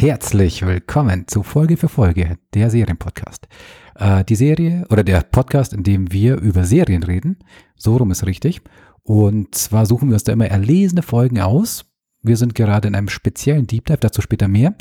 [0.00, 3.48] Herzlich willkommen zu Folge für Folge der Serienpodcast.
[3.96, 7.38] Äh, die Serie oder der Podcast, in dem wir über Serien reden.
[7.74, 8.60] So rum ist richtig.
[9.02, 11.84] Und zwar suchen wir uns da immer erlesene Folgen aus.
[12.22, 14.76] Wir sind gerade in einem speziellen Deep Dive, dazu später mehr.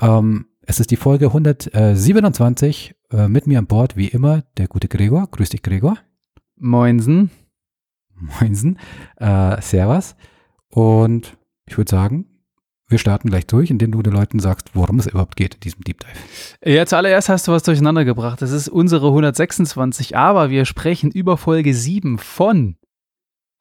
[0.00, 2.94] Ähm, es ist die Folge 127.
[3.10, 5.28] Äh, mit mir an Bord, wie immer, der gute Gregor.
[5.30, 5.98] Grüß dich, Gregor.
[6.56, 7.30] Moinsen.
[8.14, 8.78] Moinsen.
[9.16, 10.16] Äh, servus.
[10.70, 12.31] Und ich würde sagen,
[12.92, 15.82] wir starten gleich durch, indem du den Leuten sagst, worum es überhaupt geht in diesem
[15.82, 16.72] Deep Dive.
[16.72, 18.40] Ja, zuallererst hast du was durcheinander gebracht.
[18.42, 22.76] Das ist unsere 126, aber wir sprechen über Folge 7 von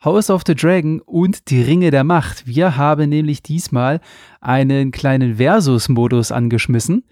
[0.03, 2.45] House of the Dragon und die Ringe der Macht.
[2.45, 4.01] Wir haben nämlich diesmal
[4.39, 7.05] einen kleinen Versus-Modus angeschmissen,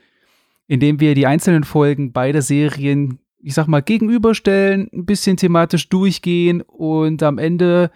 [0.68, 5.88] in dem wir die einzelnen Folgen beider Serien, ich sag mal, gegenüberstellen, ein bisschen thematisch
[5.90, 7.92] durchgehen und am Ende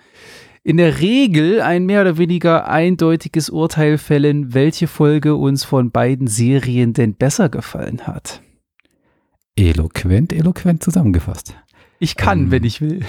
[0.63, 6.27] in der Regel ein mehr oder weniger eindeutiges Urteil fällen, welche Folge uns von beiden
[6.27, 8.41] Serien denn besser gefallen hat.
[9.55, 11.55] Eloquent, eloquent zusammengefasst.
[11.99, 12.51] Ich kann, ähm.
[12.51, 13.01] wenn ich will.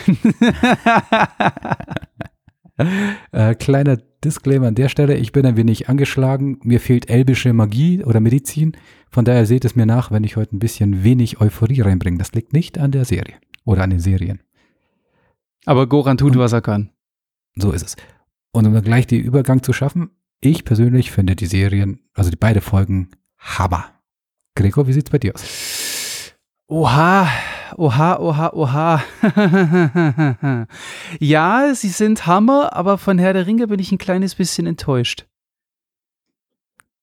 [3.32, 8.04] äh, kleiner Disclaimer an der Stelle, ich bin ein wenig angeschlagen, mir fehlt elbische Magie
[8.04, 8.72] oder Medizin,
[9.10, 12.18] von daher seht es mir nach, wenn ich heute ein bisschen wenig Euphorie reinbringe.
[12.18, 14.40] Das liegt nicht an der Serie oder an den Serien.
[15.66, 16.90] Aber Goran tut, Und, was er kann.
[17.56, 17.96] So ist es.
[18.52, 20.10] Und um gleich den Übergang zu schaffen,
[20.40, 23.86] ich persönlich finde die Serien, also die beiden Folgen, Hammer.
[24.54, 26.34] Gregor, wie sieht's bei dir aus?
[26.66, 27.28] Oha,
[27.76, 29.04] oha, oha, oha.
[31.20, 35.26] ja, sie sind Hammer, aber von Herr der Ringe bin ich ein kleines bisschen enttäuscht.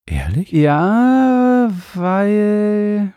[0.06, 0.52] Ehrlich?
[0.52, 3.14] Ja, weil.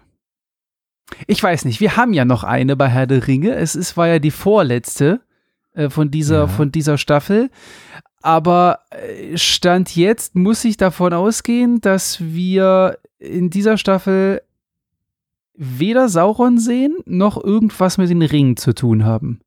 [1.27, 3.55] Ich weiß nicht, wir haben ja noch eine bei Herr der Ringe.
[3.55, 5.20] Es ist, war ja die vorletzte.
[5.74, 6.46] Äh, von, dieser, ja.
[6.46, 7.51] von dieser Staffel.
[8.23, 14.42] Aber äh, Stand jetzt muss ich davon ausgehen, dass wir in dieser Staffel
[15.57, 19.40] weder Sauron sehen, noch irgendwas mit den Ringen zu tun haben.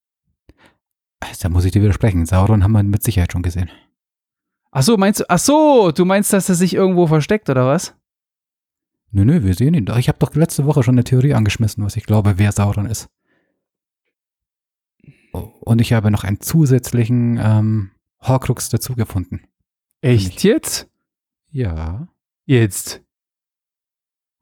[1.41, 2.25] Da muss ich dir widersprechen.
[2.25, 3.69] Sauron haben wir mit Sicherheit schon gesehen.
[4.71, 7.95] Ach so, meinst du, ach so, du meinst, dass er sich irgendwo versteckt oder was?
[9.11, 9.87] Nö, nö, wir sehen ihn.
[9.97, 13.09] Ich habe doch letzte Woche schon eine Theorie angeschmissen, was ich glaube, wer Sauron ist.
[15.31, 19.41] Und ich habe noch einen zusätzlichen ähm, Horcrux dazu gefunden.
[20.01, 20.89] Echt jetzt?
[21.49, 22.07] Ja.
[22.45, 23.01] Jetzt.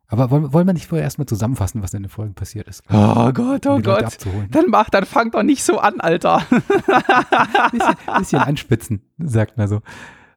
[0.08, 2.84] Aber wollen, wollen wir nicht vorher erstmal zusammenfassen, was in den Folgen passiert ist?
[2.90, 4.18] Oh Gott, oh um Gott.
[4.52, 6.46] Dann mach, dann fang doch nicht so an, Alter.
[7.72, 9.82] bisschen, bisschen anspitzen, sagt man so.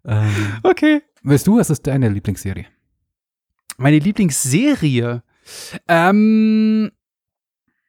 [0.05, 0.33] Ähm,
[0.63, 1.03] okay.
[1.23, 2.67] Weißt du, was ist deine Lieblingsserie?
[3.77, 5.23] Meine Lieblingsserie?
[5.87, 6.91] Ähm,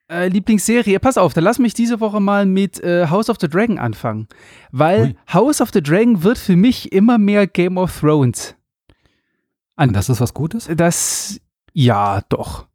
[0.10, 3.48] äh, Lieblingsserie, pass auf, dann lass mich diese Woche mal mit äh, House of the
[3.48, 4.28] Dragon anfangen.
[4.72, 5.16] Weil Ui.
[5.34, 8.56] House of the Dragon wird für mich immer mehr Game of Thrones.
[9.76, 10.70] An, Und das ist was Gutes?
[10.76, 11.40] Das,
[11.74, 12.68] ja, doch.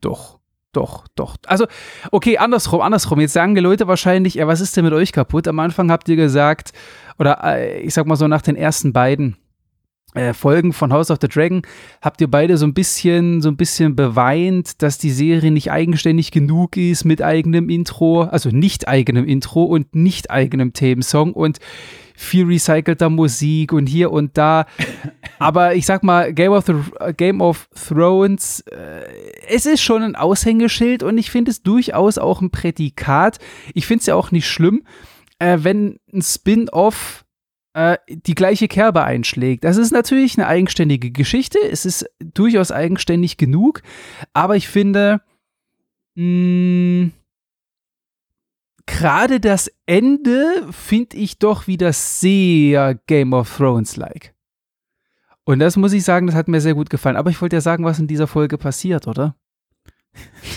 [0.00, 0.40] Doch.
[0.72, 1.36] Doch, doch.
[1.46, 1.66] Also,
[2.12, 3.20] okay, andersrum, andersrum.
[3.20, 5.46] Jetzt sagen die Leute wahrscheinlich, ja, was ist denn mit euch kaputt?
[5.46, 6.72] Am Anfang habt ihr gesagt,
[7.18, 9.36] oder äh, ich sag mal so nach den ersten beiden,
[10.14, 11.62] äh, Folgen von House of the Dragon
[12.00, 16.30] habt ihr beide so ein bisschen, so ein bisschen beweint, dass die Serie nicht eigenständig
[16.30, 21.58] genug ist mit eigenem Intro, also nicht eigenem Intro und nicht eigenem Themensong und
[22.14, 24.66] viel recycelter Musik und hier und da.
[25.38, 26.74] Aber ich sag mal, Game of, the,
[27.16, 29.04] Game of Thrones, äh,
[29.48, 33.38] es ist schon ein Aushängeschild und ich finde es durchaus auch ein Prädikat.
[33.74, 34.82] Ich finde es ja auch nicht schlimm,
[35.38, 37.24] äh, wenn ein Spin-off
[37.74, 39.64] äh, die gleiche Kerbe einschlägt.
[39.64, 41.58] Das ist natürlich eine eigenständige Geschichte.
[41.70, 43.82] Es ist durchaus eigenständig genug.
[44.32, 45.20] Aber ich finde,
[48.86, 54.34] gerade das Ende finde ich doch wieder sehr Game of Thrones-like.
[55.44, 57.16] Und das muss ich sagen, das hat mir sehr gut gefallen.
[57.16, 59.34] Aber ich wollte ja sagen, was in dieser Folge passiert, oder?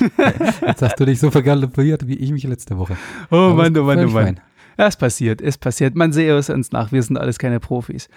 [0.68, 2.98] Jetzt hast du dich so vergaloppiert wie ich mich letzte Woche.
[3.32, 4.40] Oh Mann, oh Mann, oh Mann.
[4.78, 5.96] Es passiert, es passiert.
[5.96, 6.92] Man sehe es uns nach.
[6.92, 8.08] Wir sind alles keine Profis.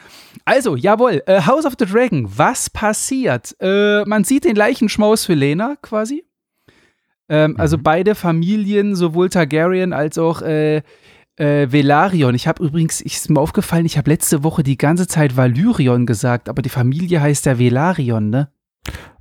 [0.44, 2.28] Also, jawohl, äh, House of the Dragon.
[2.36, 3.56] Was passiert?
[3.60, 6.24] Äh, man sieht den Leichenschmaus für Lena quasi.
[7.28, 7.60] Ähm, also mhm.
[7.60, 10.82] Also beide Familien, sowohl Targaryen als auch äh,
[11.36, 12.34] äh, Velarion.
[12.34, 16.06] Ich habe übrigens, ich ist mir aufgefallen, ich habe letzte Woche die ganze Zeit Valyrion
[16.06, 18.50] gesagt, aber die Familie heißt ja Velarion, ne?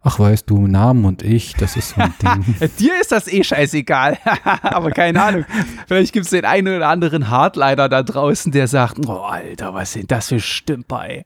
[0.10, 2.70] Ach, weißt du, Namen und ich, das ist so ein Ding.
[2.80, 4.18] Dir ist das eh scheißegal.
[4.62, 5.46] Aber keine Ahnung.
[5.86, 9.92] Vielleicht gibt es den einen oder anderen Hardliner da draußen, der sagt: Oh, Alter, was
[9.92, 11.26] sind das für Stümper, ey.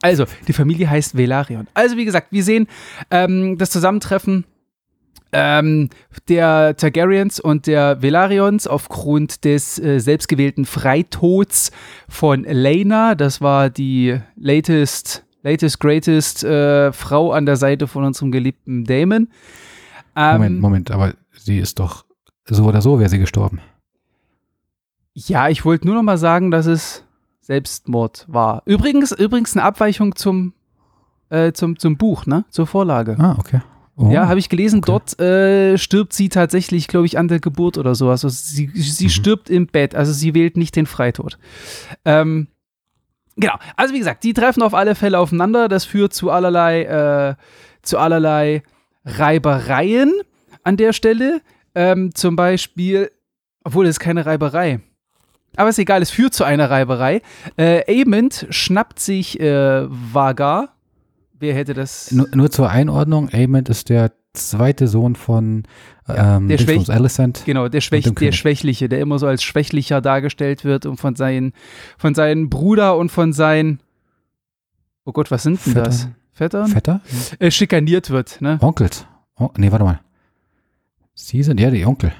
[0.00, 1.68] Also, die Familie heißt Velarion.
[1.74, 2.66] Also, wie gesagt, wir sehen
[3.10, 4.46] ähm, das Zusammentreffen
[5.32, 5.90] ähm,
[6.26, 11.72] der Targaryens und der Velarions aufgrund des äh, selbstgewählten Freitods
[12.08, 13.16] von Lena.
[13.16, 19.28] Das war die latest latest, greatest äh, Frau an der Seite von unserem geliebten Damon.
[20.16, 22.04] Ähm, Moment, Moment, aber sie ist doch
[22.46, 23.60] so oder so wäre sie gestorben.
[25.12, 27.04] Ja, ich wollte nur noch mal sagen, dass es
[27.40, 28.62] Selbstmord war.
[28.64, 30.54] Übrigens, übrigens eine Abweichung zum,
[31.28, 32.44] äh, zum, zum Buch, ne?
[32.50, 33.16] Zur Vorlage.
[33.18, 33.60] Ah, okay.
[33.96, 34.86] Oh, ja, habe ich gelesen, okay.
[34.86, 38.24] dort äh, stirbt sie tatsächlich, glaube ich, an der Geburt oder sowas.
[38.24, 39.10] Also sie, sie mhm.
[39.10, 41.38] stirbt im Bett, also sie wählt nicht den Freitod.
[42.04, 42.48] Ähm,
[43.36, 45.68] genau, also wie gesagt, die treffen auf alle Fälle aufeinander.
[45.68, 47.34] Das führt zu allerlei, äh,
[47.82, 48.62] zu allerlei
[49.04, 50.12] Reibereien
[50.62, 51.40] an der Stelle.
[51.74, 53.10] Ähm, zum Beispiel,
[53.64, 54.80] obwohl es keine Reiberei.
[55.56, 57.22] Aber ist egal, es führt zu einer Reiberei.
[57.56, 60.74] Äh, Amond schnappt sich äh, Vagar,
[61.44, 62.10] Wer hätte das?
[62.10, 65.64] Nur, nur zur Einordnung, Amond ist der zweite Sohn von
[66.08, 67.42] ähm, der Schwäch Alicent.
[67.46, 71.52] Genau, der, Schwäch der Schwächliche, der immer so als Schwächlicher dargestellt wird und von seinen,
[71.96, 73.80] von seinen Bruder und von seinen,
[75.04, 75.86] oh Gott, was sind denn Vetter.
[75.86, 76.08] das?
[76.32, 76.66] Vettern?
[76.68, 77.00] Vetter?
[77.38, 78.58] Äh, schikaniert wird, ne?
[78.60, 79.06] Onkels.
[79.36, 80.00] Oh, nee, warte mal.
[81.14, 82.12] Sie sind ja die Onkel.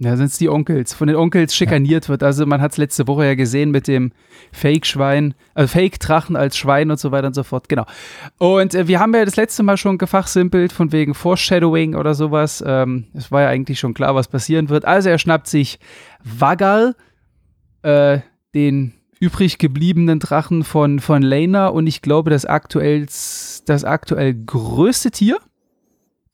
[0.00, 0.94] Ja, sind es die Onkels.
[0.94, 2.08] Von den Onkels schikaniert ja.
[2.10, 2.22] wird.
[2.22, 4.12] Also man hat es letzte Woche ja gesehen mit dem
[4.52, 7.68] Fake-Schwein, äh, Fake-Drachen als Schwein und so weiter und so fort.
[7.68, 7.84] Genau.
[8.38, 12.62] Und äh, wir haben ja das letzte Mal schon gefachsimpelt von wegen Foreshadowing oder sowas.
[12.64, 14.84] Ähm, es war ja eigentlich schon klar, was passieren wird.
[14.84, 15.80] Also er schnappt sich
[16.22, 16.94] Vagal,
[17.82, 18.20] äh,
[18.54, 25.10] den übrig gebliebenen Drachen von, von Lena und ich glaube das aktuell, das aktuell größte
[25.10, 25.38] Tier.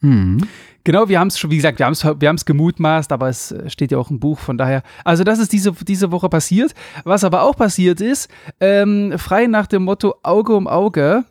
[0.04, 0.38] Mhm.
[0.84, 3.90] Genau, wir haben es schon, wie gesagt, wir haben es wir gemutmaßt, aber es steht
[3.90, 4.82] ja auch im Buch, von daher.
[5.02, 6.74] Also, das ist diese, diese Woche passiert.
[7.04, 8.28] Was aber auch passiert ist,
[8.60, 11.24] ähm, frei nach dem Motto Auge um Auge,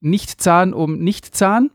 [0.00, 1.72] nicht Zahn um nicht Zahn,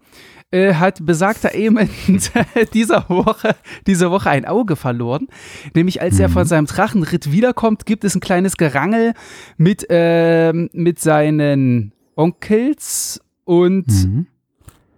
[0.51, 1.89] äh, hat besagter Eamon
[2.73, 3.55] dieser Woche,
[3.85, 5.27] diese Woche ein Auge verloren.
[5.73, 6.47] Nämlich als er von mhm.
[6.47, 9.13] seinem Drachenritt wiederkommt, gibt es ein kleines Gerangel
[9.57, 14.27] mit, äh, mit seinen Onkels und mhm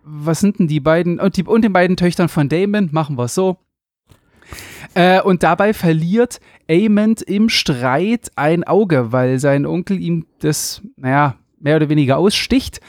[0.06, 3.26] was sind denn die beiden, und, die, und den beiden Töchtern von Damon, machen wir
[3.26, 3.58] es so.
[4.94, 11.36] Äh, und dabei verliert Amond im Streit ein Auge, weil sein Onkel ihm das, naja,
[11.60, 12.80] mehr oder weniger aussticht.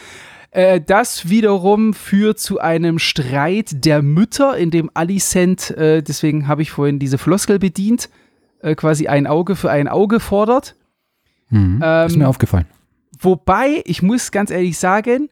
[0.51, 6.63] Äh, das wiederum führt zu einem Streit der Mütter, in dem Alicent, äh, deswegen habe
[6.63, 8.11] ich vorhin diese Floskel bedient,
[8.61, 10.77] äh, quasi ein Auge für ein Auge fordert.
[11.49, 12.67] Mhm, ähm, ist mir aufgefallen.
[13.19, 15.31] Wobei, ich muss ganz ehrlich sagen,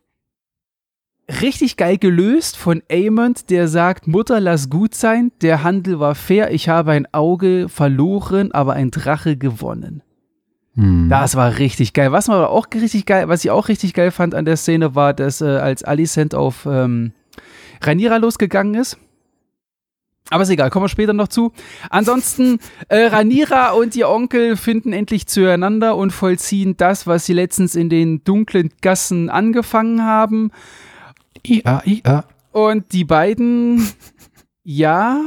[1.29, 6.53] richtig geil gelöst von Amond, der sagt, Mutter, lass gut sein, der Handel war fair,
[6.53, 10.03] ich habe ein Auge verloren, aber ein Drache gewonnen.
[10.75, 11.09] Hm.
[11.09, 12.12] Das war richtig geil.
[12.12, 15.15] Was aber auch richtig geil, was ich auch richtig geil fand an der Szene war,
[15.15, 17.12] dass äh, als Alicent auf ähm,
[17.81, 18.99] Rhaenyra losgegangen ist.
[20.31, 21.53] Aber ist egal, kommen wir später noch zu.
[21.91, 27.75] Ansonsten, äh, Ranira und ihr Onkel finden endlich zueinander und vollziehen das, was sie letztens
[27.75, 30.50] in den dunklen Gassen angefangen haben.
[31.46, 32.25] IA, IA.
[32.52, 33.86] Und die beiden,
[34.62, 35.20] ja,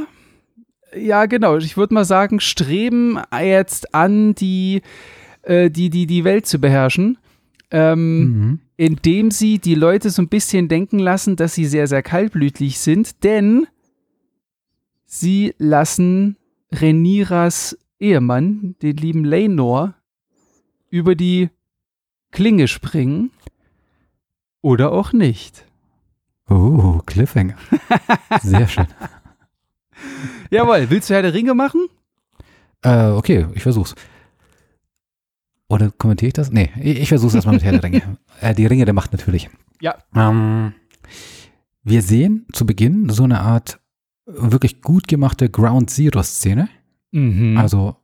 [0.96, 1.56] ja, genau.
[1.58, 4.82] Ich würde mal sagen, streben jetzt an, die,
[5.42, 7.18] äh, die, die, die Welt zu beherrschen.
[7.70, 8.60] Ähm, mhm.
[8.76, 13.22] Indem sie die Leute so ein bisschen denken lassen, dass sie sehr, sehr kaltblütig sind,
[13.24, 13.66] denn
[15.04, 16.36] sie lassen
[16.72, 19.94] Reniras Ehemann, den lieben Lenor,
[20.90, 21.50] über die
[22.30, 23.30] Klinge springen.
[24.60, 25.67] Oder auch nicht.
[26.48, 27.56] Oh, Cliffhanger.
[28.42, 28.86] Sehr schön.
[30.50, 31.88] Jawohl, willst du Herr der Ringe machen?
[32.82, 33.94] Äh, okay, ich versuch's.
[35.68, 36.50] Oder kommentiere ich das?
[36.50, 38.02] Nee, ich, versuch's erstmal mit Herr der Ringe.
[38.40, 39.50] Äh, die Ringe der Macht natürlich.
[39.80, 39.96] Ja.
[40.14, 40.72] Ähm,
[41.82, 43.80] wir sehen zu Beginn so eine Art
[44.26, 46.68] wirklich gut gemachte Ground Zero-Szene.
[47.10, 47.56] Mhm.
[47.56, 47.96] Also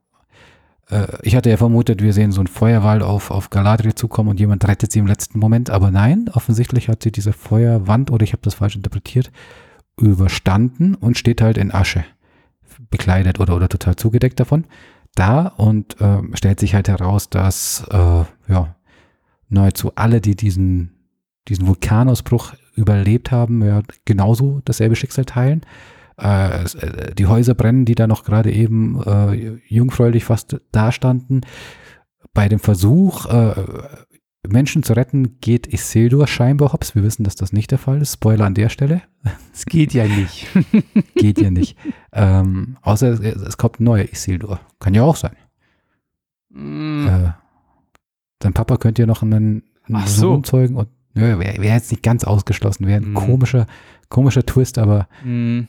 [1.23, 4.67] ich hatte ja vermutet, wir sehen so einen Feuerwall auf, auf Galadriel zukommen und jemand
[4.69, 5.71] rettet sie im letzten Moment.
[5.71, 9.33] Aber nein, offensichtlich hat sie diese Feuerwand, oder ich habe das falsch interpretiert,
[9.99, 12.05] überstanden und steht halt in Asche.
[12.91, 14.67] Bekleidet oder, oder total zugedeckt davon.
[15.15, 18.75] Da und äh, stellt sich halt heraus, dass äh, ja,
[19.49, 21.09] nahezu alle, die diesen,
[21.49, 25.63] diesen Vulkanausbruch überlebt haben, ja, genauso dasselbe Schicksal teilen.
[26.21, 31.43] Äh, äh, die Häuser brennen, die da noch gerade eben äh, jungfräulich fast dastanden.
[32.33, 33.55] Bei dem Versuch, äh,
[34.47, 36.95] Menschen zu retten, geht Isildur scheinbar hops.
[36.95, 38.15] Wir wissen, dass das nicht der Fall ist.
[38.15, 39.03] Spoiler an der Stelle.
[39.53, 40.47] Es geht ja nicht.
[41.15, 41.77] geht ja nicht.
[42.13, 44.61] Ähm, außer es, es, kommt ein neuer Isildur.
[44.81, 45.37] Kann ja auch sein.
[46.51, 47.07] Mm.
[47.07, 47.33] Äh,
[48.43, 50.33] sein Papa könnte ja noch einen, einen so.
[50.33, 52.87] Sohn zeugen und wäre wär jetzt nicht ganz ausgeschlossen.
[52.87, 53.15] Wäre ein mm.
[53.15, 53.67] komischer,
[54.11, 55.63] komischer Twist, aber mm.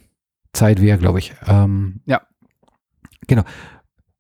[0.55, 1.33] Zeit wäre, glaube ich.
[1.45, 2.21] Ähm, ja.
[3.27, 3.43] Genau.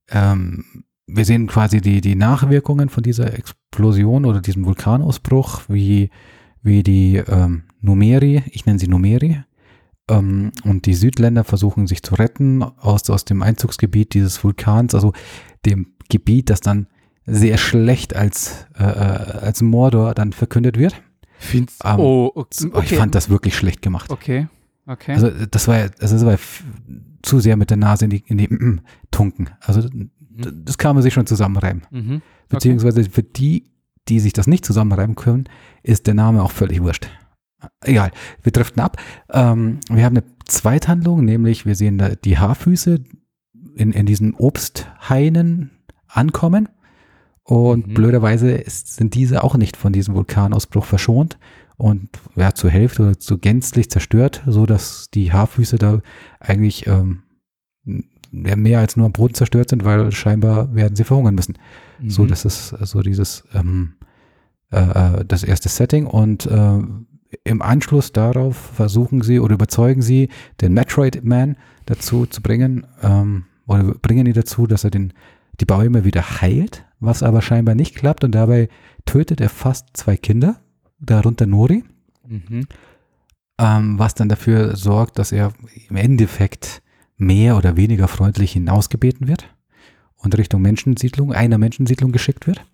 [0.09, 6.09] Ähm, wir sehen quasi die, die Nachwirkungen von dieser Explosion oder diesem Vulkanausbruch, wie,
[6.61, 9.43] wie die ähm, Numeri, ich nenne sie Numeri,
[10.09, 15.13] ähm, und die Südländer versuchen sich zu retten aus, aus dem Einzugsgebiet dieses Vulkans, also
[15.65, 16.87] dem Gebiet, das dann
[17.25, 20.95] sehr schlecht als, äh, äh als Mordor dann verkündet wird.
[21.37, 22.81] Find's, ähm, oh, okay.
[22.83, 24.11] Ich fand das wirklich schlecht gemacht.
[24.11, 24.47] Okay,
[24.87, 25.13] okay.
[25.13, 26.37] Also das war, also das war
[27.21, 29.49] zu sehr mit der Nase in die, in die mm, Tunken.
[29.59, 30.11] Also mhm.
[30.63, 31.83] das kann man sich schon zusammenreimen.
[31.91, 32.15] Mhm.
[32.15, 32.21] Okay.
[32.49, 33.71] Beziehungsweise für die,
[34.07, 35.45] die sich das nicht zusammenreiben können,
[35.83, 37.09] ist der Name auch völlig wurscht.
[37.81, 38.11] Egal,
[38.43, 38.97] wir driften ab.
[39.31, 43.03] Ähm, wir haben eine Zweithandlung, nämlich wir sehen da die Haarfüße
[43.75, 45.71] in, in diesen Obsthainen
[46.07, 46.69] ankommen.
[47.43, 47.93] Und mhm.
[47.93, 51.37] blöderweise ist, sind diese auch nicht von diesem Vulkanausbruch verschont
[51.77, 56.01] und ja, zur Hälfte oder zu gänzlich zerstört, so dass die Haarfüße da
[56.39, 57.23] eigentlich ähm,
[58.31, 61.57] mehr als nur am Boden zerstört sind, weil scheinbar werden sie verhungern müssen.
[61.99, 62.09] Mhm.
[62.09, 63.93] So, das ist so dieses ähm,
[64.71, 64.79] äh,
[65.19, 66.79] äh, das erste Setting und äh,
[67.43, 70.29] im Anschluss darauf versuchen sie oder überzeugen sie
[70.61, 75.13] den Metroid Man dazu zu bringen ähm, oder bringen ihn dazu, dass er den
[75.59, 78.67] die Bäume wieder heilt, was aber scheinbar nicht klappt und dabei
[79.05, 80.59] tötet er fast zwei Kinder,
[80.99, 81.83] darunter Nori,
[82.27, 82.67] mhm.
[83.59, 85.53] ähm, was dann dafür sorgt, dass er
[85.89, 86.81] im Endeffekt
[87.17, 89.53] mehr oder weniger freundlich hinausgebeten wird
[90.17, 92.65] und Richtung Menschensiedlung, einer Menschensiedlung geschickt wird,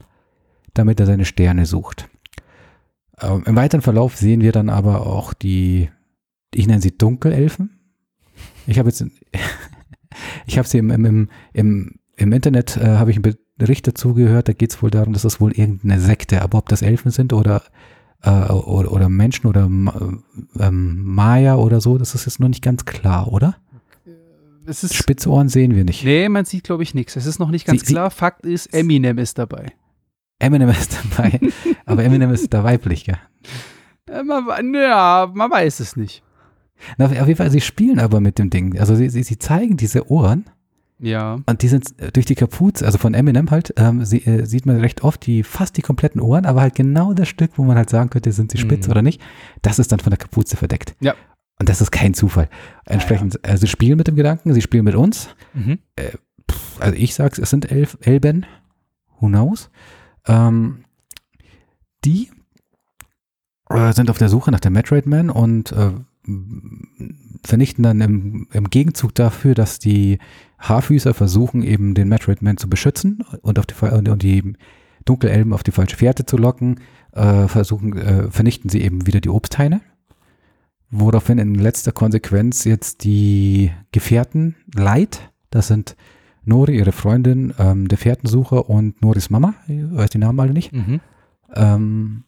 [0.74, 2.10] damit er seine Sterne sucht.
[3.22, 5.90] Ähm, Im weiteren Verlauf sehen wir dann aber auch die,
[6.54, 7.80] ich nenne sie Dunkelelfen.
[8.66, 9.06] Ich habe jetzt,
[10.46, 14.48] ich habe sie im, im, im, im Internet, äh, habe ich einen Bericht dazu gehört,
[14.48, 17.34] da geht es wohl darum, dass das wohl irgendeine Sekte, aber ob das Elfen sind
[17.34, 17.62] oder,
[18.24, 22.86] äh, oder, oder, Menschen oder ähm, Maya oder so, das ist jetzt noch nicht ganz
[22.86, 23.56] klar, oder?
[24.66, 26.04] Es ist, Spitzohren sehen wir nicht.
[26.06, 27.16] Nee, man sieht, glaube ich, nichts.
[27.16, 28.12] Es ist noch nicht ganz sie, klar.
[28.12, 29.74] Fakt ist, Eminem ist dabei.
[30.40, 31.40] Eminem ist dabei,
[31.86, 33.18] aber Eminem ist da weiblich, gell?
[34.10, 36.24] Ja, man, ja, man weiß es nicht.
[36.98, 38.80] Na, auf jeden Fall, sie spielen aber mit dem Ding.
[38.80, 40.46] Also sie, sie, sie zeigen diese Ohren.
[41.02, 41.40] Ja.
[41.46, 44.80] Und die sind durch die Kapuze, also von Eminem halt, ähm, sie, äh, sieht man
[44.80, 47.90] recht oft die fast die kompletten Ohren, aber halt genau das Stück, wo man halt
[47.90, 48.92] sagen könnte, sind sie spitz mhm.
[48.92, 49.20] oder nicht,
[49.64, 50.96] das ist dann von der Kapuze verdeckt.
[51.00, 51.16] Ja.
[51.60, 52.50] Und das ist kein Zufall.
[52.86, 53.50] Entsprechend, ja, ja.
[53.52, 55.30] Also sie spielen mit dem Gedanken, sie spielen mit uns.
[55.54, 55.80] Mhm.
[55.96, 56.12] Äh,
[56.50, 58.46] pff, also ich sag's, es sind elf Elben.
[59.20, 59.70] Who knows?
[60.28, 60.86] Ähm,
[62.06, 62.30] die
[63.70, 65.92] äh, sind auf der Suche nach der Metroid Man und äh,
[67.44, 70.20] vernichten dann im, im, Gegenzug dafür, dass die
[70.62, 74.54] Haarfüßer versuchen, eben den Metroid Man zu beschützen und, auf die, und die
[75.06, 76.80] Dunkelelben auf die falsche Fährte zu locken,
[77.14, 79.82] äh, versuchen, äh, vernichten sie eben wieder die Obsthaine.
[80.90, 85.96] Woraufhin in letzter Konsequenz jetzt die Gefährten Light, das sind
[86.44, 90.74] Nori, ihre Freundin, ähm, der Fährtensucher und Noris Mama, ich weiß die Namen alle nicht,
[90.74, 91.00] mhm.
[91.56, 92.24] ähm,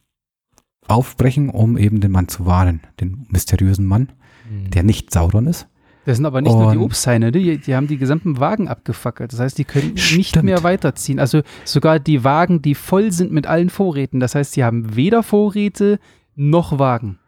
[0.88, 4.12] aufbrechen, um eben den Mann zu warnen, den mysteriösen Mann,
[4.50, 4.72] mhm.
[4.72, 5.68] der nicht Sauron ist.
[6.06, 9.32] Das sind aber nicht und nur die Obsthaine, die, die haben die gesamten Wagen abgefackelt.
[9.32, 10.18] Das heißt, die können stimmt.
[10.18, 11.20] nicht mehr weiterziehen.
[11.20, 14.20] Also sogar die Wagen, die voll sind mit allen Vorräten.
[14.20, 16.00] Das heißt, die haben weder Vorräte
[16.36, 17.20] noch Wagen.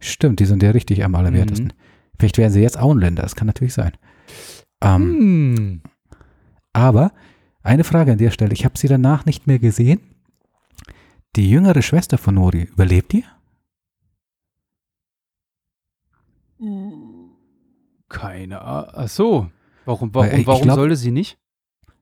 [0.00, 1.68] Stimmt, die sind ja richtig am allerwertesten.
[1.68, 1.72] Mhm.
[2.18, 3.92] Vielleicht werden sie jetzt Auenländer, das kann natürlich sein.
[4.82, 5.80] Ähm, hm.
[6.72, 7.12] Aber
[7.62, 10.00] eine Frage an der Stelle, ich habe sie danach nicht mehr gesehen.
[11.36, 13.24] Die jüngere Schwester von Nori, überlebt die?
[18.10, 18.90] Keine Ahnung.
[18.92, 19.48] Ach so.
[19.86, 21.38] Warum, warum, warum glaub, sollte sie nicht?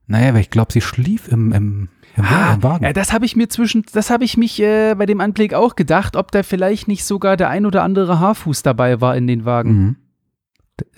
[0.07, 2.83] Naja, weil ich glaube, sie schlief im, im, im, ah, im Wagen.
[2.83, 5.75] Ja, das habe ich mir zwischen, das habe ich mich äh, bei dem Anblick auch
[5.75, 9.45] gedacht, ob da vielleicht nicht sogar der ein oder andere Haarfuß dabei war in den
[9.45, 9.71] Wagen.
[9.71, 9.95] Mhm.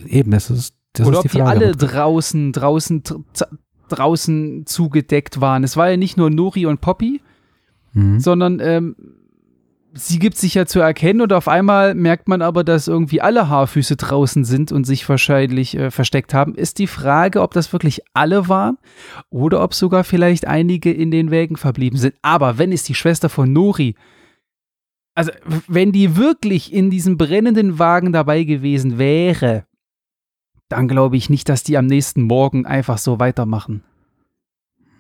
[0.07, 3.03] Eben, das ist das Oder ist ob die, die alle draußen, draußen,
[3.89, 5.63] draußen zugedeckt waren.
[5.63, 7.21] Es war ja nicht nur Nori und Poppy,
[7.93, 8.19] mhm.
[8.19, 8.95] sondern ähm,
[9.93, 13.49] sie gibt sich ja zu erkennen und auf einmal merkt man aber, dass irgendwie alle
[13.49, 16.55] Haarfüße draußen sind und sich wahrscheinlich äh, versteckt haben.
[16.55, 18.77] Ist die Frage, ob das wirklich alle waren
[19.29, 22.15] oder ob sogar vielleicht einige in den Wägen verblieben sind.
[22.21, 23.95] Aber wenn es die Schwester von Nori
[25.13, 25.31] also,
[25.67, 29.65] wenn die wirklich in diesem brennenden Wagen dabei gewesen wäre,
[30.69, 33.83] dann glaube ich nicht, dass die am nächsten Morgen einfach so weitermachen.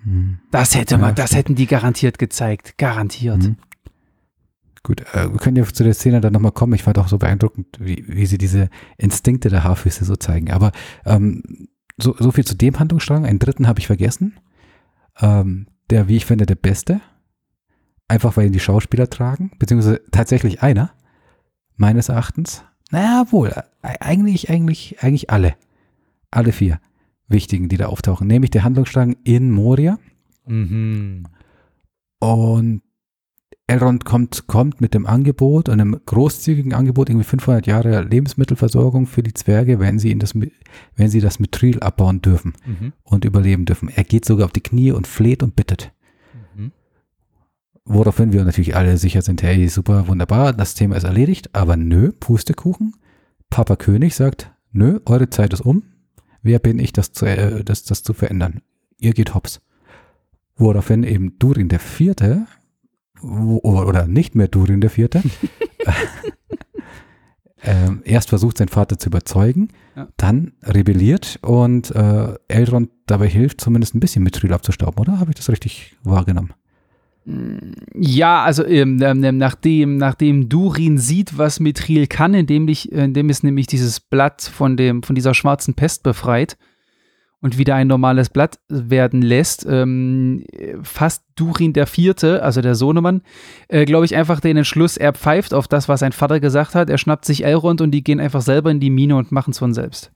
[0.03, 0.39] Hm.
[0.51, 2.77] Das hätte man, das hätten die garantiert gezeigt.
[2.77, 3.43] Garantiert.
[3.43, 3.55] Hm.
[4.83, 6.73] Gut, äh, wir können ja zu der Szene dann nochmal kommen.
[6.73, 10.51] Ich fand auch so beeindruckend, wie, wie sie diese Instinkte der Haarfüße so zeigen.
[10.51, 10.71] Aber
[11.05, 13.25] ähm, so, so viel zu dem Handlungsstrang.
[13.25, 14.39] Einen dritten habe ich vergessen.
[15.19, 17.01] Ähm, der, wie ich finde, der beste.
[18.07, 20.91] Einfach weil ihn die Schauspieler tragen, beziehungsweise tatsächlich einer,
[21.77, 22.63] meines Erachtens.
[22.89, 25.55] Naja, wohl, eigentlich, eigentlich, eigentlich alle.
[26.29, 26.79] Alle vier
[27.27, 28.27] wichtigen, die da auftauchen.
[28.27, 29.97] Nämlich der Handlungsstrang in Moria.
[30.45, 31.27] Mhm.
[32.19, 32.81] Und
[33.71, 39.33] Elrond kommt, kommt mit dem Angebot, einem großzügigen Angebot, irgendwie 500 Jahre Lebensmittelversorgung für die
[39.33, 42.93] Zwerge, wenn sie, in das, wenn sie das Mithril abbauen dürfen Mhm.
[43.03, 43.87] und überleben dürfen.
[43.89, 45.93] Er geht sogar auf die Knie und fleht und bittet.
[46.55, 46.71] Mhm.
[47.85, 51.55] Woraufhin wir natürlich alle sicher sind, hey, super, wunderbar, das Thema ist erledigt.
[51.55, 52.95] Aber nö, Pustekuchen.
[53.49, 55.83] Papa König sagt, nö, eure Zeit ist um.
[56.41, 58.61] Wer bin ich, das zu, äh, das, das zu verändern?
[58.97, 59.61] Ihr geht hops.
[60.57, 62.45] Woraufhin eben Durin der Vierte,
[63.21, 65.21] oder nicht mehr Durin der Vierte,
[67.63, 70.07] ähm, erst versucht, seinen Vater zu überzeugen, Ja.
[70.17, 75.19] dann rebelliert und äh, Elrond dabei hilft, zumindest ein bisschen Mithril abzustauben, oder?
[75.19, 76.53] Habe ich das richtig wahrgenommen?
[77.93, 83.43] Ja, also ähm, ähm, nachdem, nachdem Durin sieht, was Mithril kann, indem, dich, indem es
[83.43, 86.57] nämlich dieses Blatt von, dem, von dieser schwarzen Pest befreit
[87.41, 90.45] und wieder ein normales Blatt werden lässt, ähm,
[90.83, 93.21] fasst Durin der Vierte, also der Sohnemann,
[93.67, 96.89] äh, glaube ich, einfach den Entschluss, er pfeift auf das, was sein Vater gesagt hat,
[96.89, 99.59] er schnappt sich Elrond und die gehen einfach selber in die Mine und machen es
[99.59, 100.11] von selbst.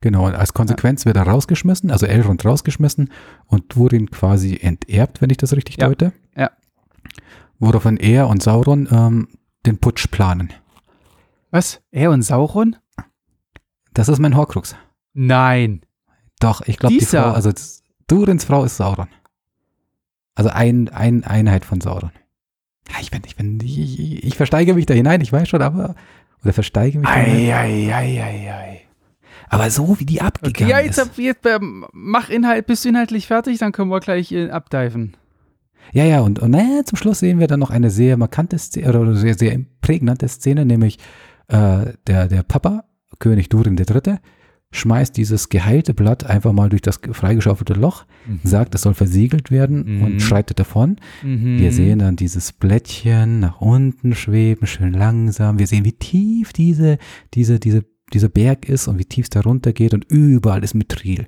[0.00, 3.10] Genau, und als Konsequenz wird er rausgeschmissen, also Elrond rausgeschmissen
[3.46, 5.88] und Durin quasi enterbt, wenn ich das richtig Ja.
[5.88, 6.12] deute.
[6.36, 6.50] Ja.
[7.58, 9.28] Woraufhin er und Sauron ähm,
[9.66, 10.52] den Putsch planen.
[11.50, 11.80] Was?
[11.90, 12.76] Er und Sauron?
[13.94, 14.76] Das ist mein Horcrux.
[15.14, 15.80] Nein.
[16.40, 17.04] Doch, ich glaube, die.
[17.04, 17.52] Frau, also
[18.06, 19.08] Durins Frau ist Sauron.
[20.34, 22.12] Also ein, ein Einheit von Sauron.
[22.90, 25.94] Ja, ich bin, ich bin, ich, ich, versteige mich da hinein, ich weiß schon, aber,
[26.42, 27.90] oder versteige mich da hinein.
[27.90, 28.82] Eieieiei.
[29.50, 31.18] Aber so wie die abgegangen Ja, jetzt, ist.
[31.18, 35.16] jetzt ähm, mach Inhalt, bist du inhaltlich fertig, dann können wir gleich äh, abdiven.
[35.92, 38.88] Ja, ja, und, und naja, zum Schluss sehen wir dann noch eine sehr markante Szene,
[38.98, 40.98] oder sehr, sehr prägnante Szene, nämlich
[41.48, 42.84] äh, der, der Papa,
[43.18, 44.18] König Durin III.,
[44.70, 48.04] schmeißt dieses geheilte Blatt einfach mal durch das freigeschaufelte Loch,
[48.44, 50.02] sagt, es soll versiegelt werden Mhm.
[50.02, 50.96] und schreitet davon.
[51.22, 51.58] Mhm.
[51.58, 55.58] Wir sehen dann dieses Blättchen nach unten schweben, schön langsam.
[55.58, 56.98] Wir sehen, wie tief diese,
[57.34, 60.74] diese, diese, dieser Berg ist und wie tief es da runter geht und überall ist
[60.74, 61.26] Mithril.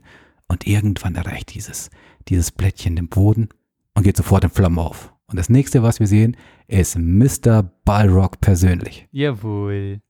[0.49, 1.91] Und irgendwann erreicht dieses,
[2.29, 3.49] dieses Blättchen den Boden
[3.95, 5.15] und geht sofort in Flammen auf.
[5.27, 7.63] Und das nächste, was wir sehen, ist Mr.
[7.85, 9.07] Balrog persönlich.
[9.13, 10.01] Jawohl.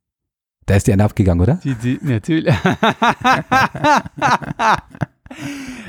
[0.70, 1.58] Da ist die eine abgegangen, oder?
[1.64, 2.54] Die, die, natürlich.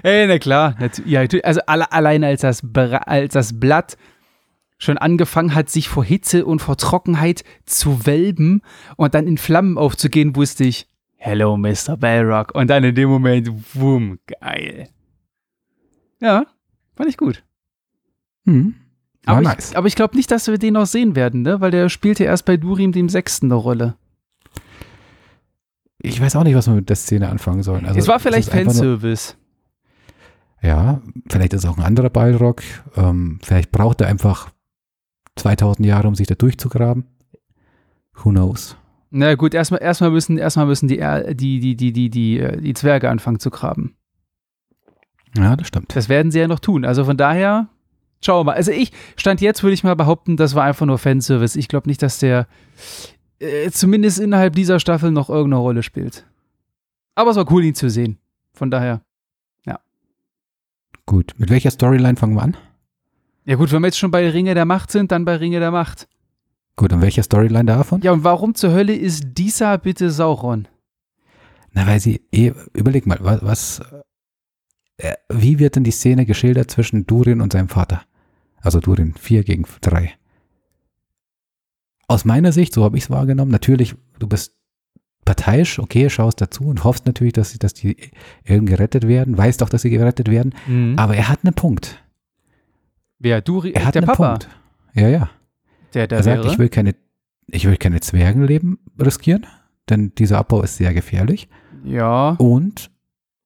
[0.01, 0.75] Ey, na klar.
[1.05, 2.63] Ja, also alle, allein als das,
[3.05, 3.95] als das Blatt
[4.79, 8.63] schon angefangen hat, sich vor Hitze und vor Trockenheit zu wölben
[8.97, 11.95] und dann in Flammen aufzugehen, wusste ich, hello, Mr.
[11.95, 12.55] Balrog.
[12.55, 14.89] Und dann in dem Moment, wumm, geil.
[16.19, 16.47] Ja,
[16.95, 17.43] fand ich gut.
[18.47, 18.73] Hm.
[19.27, 19.69] Aber nice.
[19.69, 21.61] ich, aber ich glaube nicht, dass wir den noch sehen werden, ne?
[21.61, 23.95] weil der spielte erst bei Durim dem Sechsten eine Rolle.
[26.03, 27.85] Ich weiß auch nicht, was wir mit der Szene anfangen sollen.
[27.85, 29.35] Also, es war vielleicht nur- Fanservice.
[30.61, 32.61] Ja, vielleicht ist es auch ein anderer Balrog.
[32.95, 34.51] Ähm, vielleicht braucht er einfach
[35.35, 37.05] 2000 Jahre, um sich da durchzugraben.
[38.15, 38.77] Who knows?
[39.09, 40.97] Na gut, erstmal erstmal müssen, erstmal müssen die,
[41.33, 43.95] die, die, die, die, die, äh, die Zwerge anfangen zu graben.
[45.37, 45.95] Ja, das stimmt.
[45.95, 46.85] Das werden sie ja noch tun.
[46.85, 47.67] Also von daher,
[48.23, 48.55] schauen wir mal.
[48.55, 51.55] Also ich, Stand jetzt würde ich mal behaupten, das war einfach nur Fanservice.
[51.57, 52.47] Ich glaube nicht, dass der
[53.41, 56.25] äh, zumindest innerhalb dieser Staffel noch irgendeine Rolle spielt.
[57.15, 58.17] Aber es war cool, ihn zu sehen.
[58.53, 59.01] Von daher.
[61.11, 61.33] Gut.
[61.37, 62.57] Mit welcher Storyline fangen wir an?
[63.43, 65.69] Ja gut, wenn wir jetzt schon bei Ringe der Macht sind, dann bei Ringe der
[65.69, 66.07] Macht.
[66.77, 67.99] Gut, und welcher Storyline davon?
[68.01, 70.69] Ja, und warum zur Hölle ist dieser bitte Sauron?
[71.73, 73.81] Na, weil sie, eh, überleg mal, was, was
[74.97, 78.03] äh, wie wird denn die Szene geschildert zwischen Durin und seinem Vater?
[78.61, 80.13] Also Durin 4 gegen 3.
[82.11, 84.55] Aus meiner Sicht, so habe ich es wahrgenommen, natürlich, du bist
[85.25, 87.95] parteiisch, okay, schaust dazu und hoffst natürlich, dass, dass die
[88.43, 90.53] Elben gerettet werden, weißt auch, dass sie gerettet werden,
[90.97, 92.03] aber er hat einen Punkt.
[93.19, 93.41] Wer?
[93.41, 94.29] Duri, Er hat der einen Papa.
[94.31, 94.49] Punkt.
[94.93, 95.29] Ja, ja.
[95.93, 96.51] Der, der Er sagt, wäre.
[96.53, 96.95] ich will keine,
[97.47, 99.45] ich will keine Zwergenleben riskieren,
[99.89, 101.47] denn dieser Abbau ist sehr gefährlich.
[101.85, 102.31] ja.
[102.31, 102.89] Und,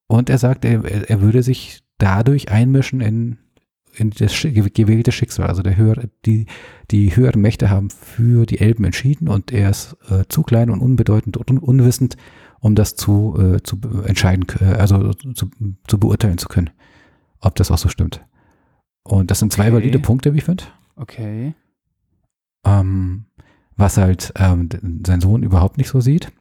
[0.08, 3.38] und er sagt, er, er würde sich dadurch einmischen in, in
[3.98, 5.46] das gewählte Schicksal.
[5.46, 6.46] Also der höhere, die,
[6.90, 10.80] die höheren Mächte haben für die Elben entschieden und er ist äh, zu klein und
[10.80, 12.16] unbedeutend und un, unwissend,
[12.60, 15.50] um das zu, äh, zu entscheiden, äh, also zu,
[15.86, 16.70] zu beurteilen zu können,
[17.40, 18.24] ob das auch so stimmt.
[19.02, 19.74] Und das sind zwei Okay.
[19.74, 20.64] valide Punkte, wie ich finde.
[20.96, 21.54] Okay.
[22.64, 23.26] Ähm,
[23.76, 24.68] was halt ähm,
[25.06, 26.32] sein Sohn überhaupt nicht so sieht.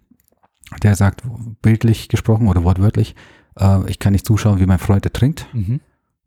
[0.82, 1.22] Der sagt,
[1.62, 3.16] bildlich gesprochen oder wortwörtlich,
[3.60, 5.80] äh, ich kann nicht zuschauen, wie mein Freund ertrinkt Mhm.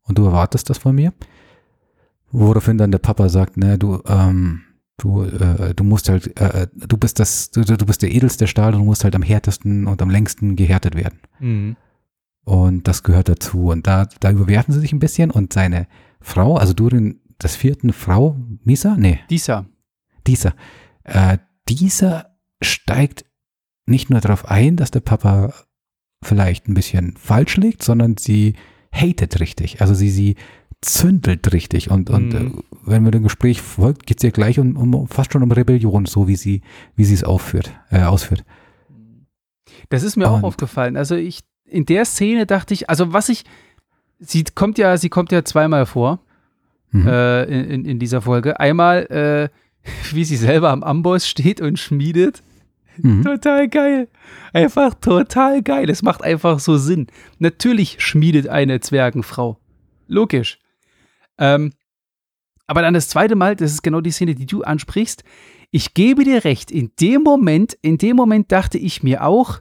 [0.09, 1.13] Und du erwartest das von mir.
[2.31, 4.63] Woraufhin dann der Papa sagt, ne, du, ähm,
[4.99, 8.75] du, äh, du musst halt, äh, du bist das, du, du bist der edelste Stahl
[8.75, 11.21] und du musst halt am härtesten und am längsten gehärtet werden.
[11.39, 11.77] Mhm.
[12.45, 13.69] Und das gehört dazu.
[13.69, 15.87] Und da, da überwerfen sie sich ein bisschen und seine
[16.21, 18.97] Frau, also Durin des vierten Frau, Misa?
[18.99, 19.67] Nee, Dieser.
[20.27, 20.55] dieser.
[21.05, 23.25] Äh, dieser steigt
[23.87, 25.53] nicht nur darauf ein, dass der Papa
[26.23, 28.55] vielleicht ein bisschen falsch liegt, sondern sie
[28.93, 29.81] hatet richtig.
[29.81, 30.37] Also sie, sie
[30.81, 31.91] zündelt richtig.
[31.91, 32.59] Und, und Mhm.
[32.59, 35.51] äh, wenn mir dem Gespräch folgt, geht es ihr gleich um, um fast schon um
[35.51, 36.63] Rebellion, so wie sie,
[36.97, 38.45] wie sie es aufführt, äh, ausführt.
[39.91, 40.97] Das ist mir auch Und- aufgefallen.
[40.97, 43.45] Also ich, in der Szene dachte ich, also was ich,
[44.19, 46.21] sie kommt ja, sie kommt ja zweimal vor
[46.91, 47.07] Mhm.
[47.07, 48.59] äh, in, in, in dieser Folge.
[48.61, 49.49] Einmal, äh,
[50.15, 52.43] wie sie selber am Amboss steht und schmiedet.
[53.03, 53.25] Mhm.
[53.25, 54.09] Total geil.
[54.53, 55.89] Einfach total geil.
[55.91, 57.07] Es macht einfach so Sinn.
[57.39, 59.59] Natürlich schmiedet eine Zwergenfrau.
[60.07, 60.59] Logisch.
[61.39, 61.73] Ähm,
[62.67, 65.25] aber dann das zweite Mal, das ist genau die Szene, die du ansprichst.
[65.71, 66.71] Ich gebe dir recht.
[66.71, 69.61] In dem Moment, in dem Moment dachte ich mir auch,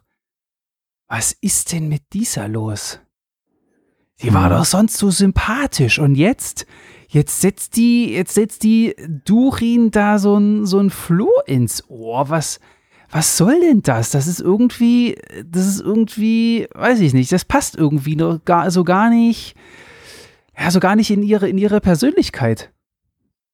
[1.08, 3.00] was ist denn mit dieser los?
[4.21, 4.54] Die war Mhm.
[4.56, 6.65] doch sonst so sympathisch und jetzt,
[7.08, 8.95] jetzt setzt die, jetzt setzt die
[9.26, 12.30] Durin da so ein, so ein Floh ins Ohr.
[12.30, 12.60] Was,
[13.10, 14.12] was soll denn das?
[14.12, 18.84] Das ist irgendwie, das ist irgendwie, weiß ich nicht, das passt irgendwie noch gar, so
[18.84, 19.56] gar nicht,
[20.58, 22.72] ja, so gar nicht in ihre, in ihre Persönlichkeit.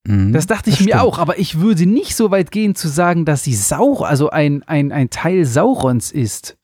[0.06, 0.32] Mhm.
[0.32, 1.02] Das dachte ich Das mir stimmt.
[1.04, 4.62] auch, aber ich würde nicht so weit gehen zu sagen, dass sie Sauron, also ein,
[4.64, 6.56] ein, ein Teil Saurons ist.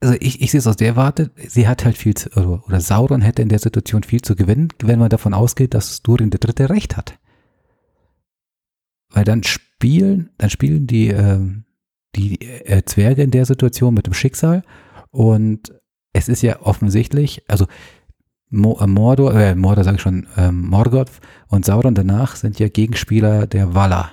[0.00, 2.80] Also ich, ich sehe es aus der Warte, sie hat halt viel zu, oder, oder
[2.80, 6.40] Sauron hätte in der Situation viel zu gewinnen, wenn man davon ausgeht, dass Durin der
[6.40, 7.18] Dritte recht hat.
[9.10, 9.42] Weil dann
[9.84, 11.64] spielen, dann spielen die, ähm,
[12.16, 14.62] die äh, Zwerge in der Situation mit dem Schicksal
[15.10, 15.74] und
[16.14, 17.66] es ist ja offensichtlich, also
[18.48, 21.10] Mo, äh, Mordor, äh, Mordor sage ich schon, ähm, Morgoth
[21.48, 24.10] und Sauron danach sind ja Gegenspieler der Valar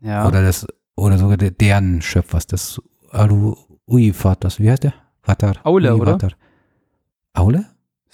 [0.00, 0.26] Ja.
[0.26, 2.80] oder das oder sogar der, deren Schöpfers, das
[3.10, 3.54] Alu
[3.86, 4.94] Uivatars, wie heißt der?
[5.22, 5.56] Vatar.
[5.64, 6.12] Aule, oder?
[6.12, 6.30] Uivatar.
[7.34, 7.66] Aule?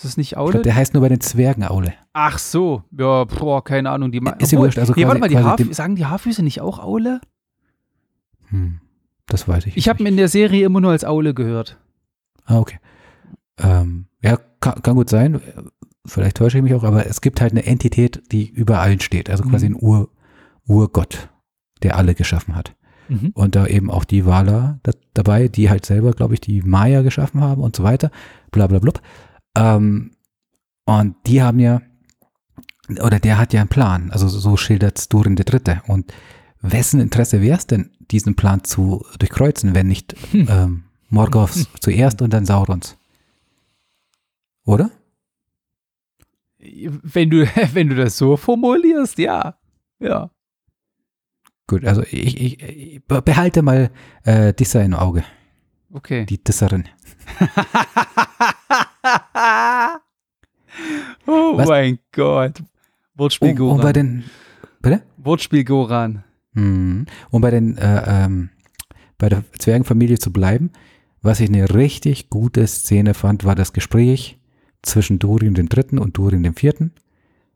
[0.05, 0.53] Ist es nicht Ich Aule?
[0.53, 1.95] glaub, der heißt nur bei den Zwergen Aule.
[2.13, 4.13] Ach so, ja, boah, keine Ahnung.
[4.13, 6.61] Die Ist ja wurscht, also nee, warte mal, quasi- die quasi sagen die Haarfüße nicht
[6.61, 7.21] auch Aule?
[8.51, 8.81] Hm,
[9.27, 9.77] das weiß ich.
[9.77, 11.79] Ich habe ihn in der Serie immer nur als Aule gehört.
[12.45, 12.79] Ah, okay.
[13.59, 15.41] Ähm, ja, kann, kann gut sein.
[16.05, 19.31] Vielleicht täusche ich mich auch, aber es gibt halt eine Entität, die über allen steht.
[19.31, 19.77] Also quasi Mhm.
[19.77, 20.09] ein Ur,
[20.67, 21.29] Urgott,
[21.83, 22.75] der alle geschaffen hat.
[23.09, 23.31] Mhm.
[23.35, 27.03] Und da eben auch die Wala da, dabei, die halt selber, glaube ich, die Maya
[27.03, 28.11] geschaffen haben und so weiter.
[28.51, 29.01] Bla bla blub.
[29.57, 30.17] Ähm,
[30.85, 31.81] und die haben ja,
[33.03, 34.11] oder der hat ja einen Plan.
[34.11, 35.83] Also so schildert Durin der Dritte.
[35.87, 36.13] Und
[36.61, 40.47] wessen Interesse wäre es denn, diesen Plan zu durchkreuzen, wenn nicht Hm.
[40.51, 42.97] ähm, Morgoths zuerst und dann Saurons?
[44.65, 44.91] Oder?
[46.59, 49.57] Wenn du, wenn du das so formulierst, ja.
[49.99, 50.31] Ja.
[51.67, 53.91] Gut, also ich, ich, ich behalte mal
[54.25, 55.25] äh, Dissa im Auge,
[55.93, 56.27] Okay.
[56.27, 56.89] die Disserin.
[61.27, 61.69] oh Was?
[61.69, 62.63] mein Gott.
[63.15, 63.93] Wortspiel Und, und bei Goran.
[63.93, 64.25] den,
[64.81, 65.03] bitte?
[65.19, 66.25] Wortspiel Goran.
[66.55, 67.07] Mhm.
[67.31, 68.51] Um bei den äh, ähm,
[69.19, 70.71] bei der Zwergenfamilie zu bleiben,
[71.21, 74.39] was ich eine richtig gute Szene fand, war das Gespräch
[74.83, 76.93] zwischen Durin dem Dritten und Durin dem Vierten,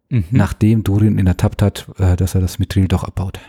[0.08, 0.24] Mhm.
[0.30, 3.40] nachdem Durin ihn ertappt hat, äh, dass er das Mithril doch abbaut.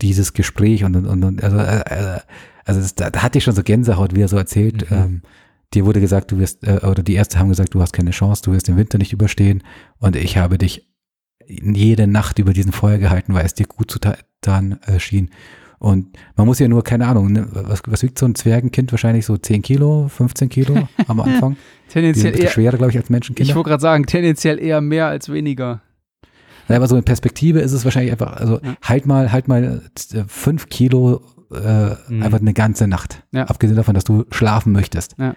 [0.00, 2.20] Dieses Gespräch und, und, und also, äh,
[2.64, 4.90] also das, da, da hatte ich schon so Gänsehaut, wie er so erzählt.
[4.90, 4.96] Mhm.
[4.96, 5.22] Ähm,
[5.76, 8.42] dir wurde gesagt, du wirst, äh, oder die Ärzte haben gesagt, du hast keine Chance,
[8.44, 9.62] du wirst den Winter nicht überstehen.
[9.98, 10.88] Und ich habe dich
[11.46, 15.30] jede Nacht über diesen Feuer gehalten, weil es dir gut zu getan äh, schien.
[15.78, 18.90] Und man muss ja nur, keine Ahnung, ne, was, was wiegt so ein Zwergenkind?
[18.92, 21.52] Wahrscheinlich so 10 Kilo, 15 Kilo am Anfang.
[21.88, 23.54] Die sind ein Tendenziell eher, schwerer, glaube ich, als ich Menschenkinder.
[23.54, 25.82] wollte gerade sagen, tendenziell eher mehr als weniger.
[26.68, 28.74] Ja, aber so in Perspektive ist es wahrscheinlich einfach, also Ja.
[28.82, 29.82] halt mal, halt mal
[30.14, 31.20] äh, fünf Kilo
[31.52, 32.22] äh, Mhm.
[32.24, 33.22] einfach eine ganze Nacht.
[33.32, 33.44] Ja.
[33.44, 35.14] Abgesehen davon, dass du schlafen möchtest.
[35.18, 35.36] Ja.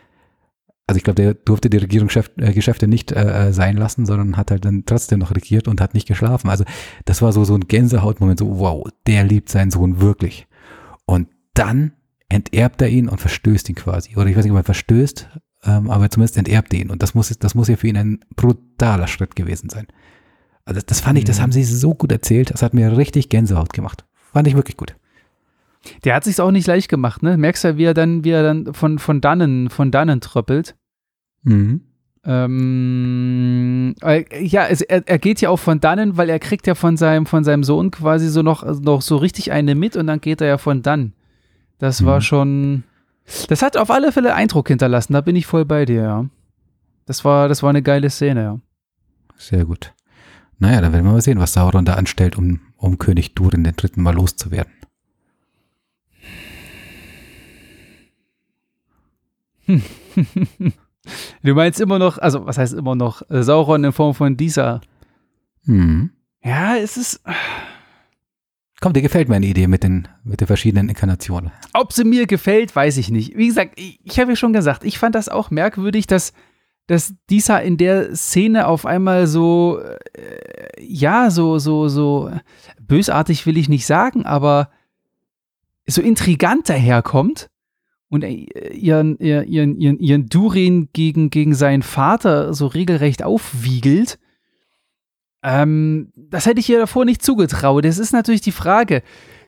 [0.89, 4.65] Also ich glaube, der durfte die Regierungsgeschäfte äh, nicht äh, sein lassen, sondern hat halt
[4.65, 6.49] dann trotzdem noch regiert und hat nicht geschlafen.
[6.49, 6.63] Also
[7.05, 10.47] das war so, so ein Gänsehautmoment, so wow, der liebt seinen Sohn wirklich.
[11.05, 11.91] Und dann
[12.27, 14.15] enterbt er ihn und verstößt ihn quasi.
[14.15, 15.27] Oder ich weiß nicht, ob er verstößt,
[15.65, 16.89] ähm, aber zumindest enterbt er ihn.
[16.89, 19.85] Und das muss, das muss ja für ihn ein brutaler Schritt gewesen sein.
[20.65, 21.43] Also das, das fand ich, das Mhm.
[21.43, 24.05] haben sie so gut erzählt, das hat mir richtig Gänsehaut gemacht.
[24.33, 24.95] Fand ich wirklich gut.
[26.03, 27.37] Der hat sich's auch nicht leicht gemacht, ne?
[27.37, 30.75] Merkst ja, wie er dann, wie er dann von, von dannen, von dannen tröppelt.
[31.43, 31.81] Mhm.
[32.25, 36.75] Ähm, äh, ja, es, er, er geht ja auch von dannen, weil er kriegt ja
[36.75, 40.07] von seinem, von seinem Sohn quasi so noch, also noch so richtig eine mit und
[40.07, 41.13] dann geht er ja von dann.
[41.77, 42.21] Das war Mhm.
[42.21, 42.83] schon,
[43.47, 46.25] das hat auf alle Fälle Eindruck hinterlassen, da bin ich voll bei dir, ja.
[47.05, 48.59] Das war, das war eine geile Szene, ja.
[49.37, 49.93] Sehr gut.
[50.59, 53.77] Naja, dann werden wir mal sehen, was Sauron da anstellt, um, um König Durin den
[53.77, 54.73] dritten Mal loszuwerden.
[61.43, 64.81] Du meinst immer noch, also was heißt immer noch, äh, Sauron in Form von dieser.
[65.63, 66.11] Mhm.
[66.43, 67.21] Ja, es ist.
[68.81, 71.51] Komm, dir gefällt meine Idee mit den, mit den verschiedenen Inkarnationen.
[71.73, 73.35] Ob sie mir gefällt, weiß ich nicht.
[73.35, 76.31] Wie gesagt, ich, ich habe ja schon gesagt, ich fand das auch merkwürdig, dass,
[76.87, 79.81] dass Disa in der Szene auf einmal so,
[80.13, 82.31] äh, ja, so, so, so
[82.79, 84.69] bösartig will ich nicht sagen, aber
[85.85, 87.49] so intrigant daherkommt
[88.09, 94.19] und ihren, ihren, ihren, ihren Durin gegen, gegen seinen Vater so regelrecht aufwiegelt
[95.41, 97.85] ähm, das hätte ich ihr davor nicht zugetraut.
[97.85, 99.03] Es ist natürlich die Frage,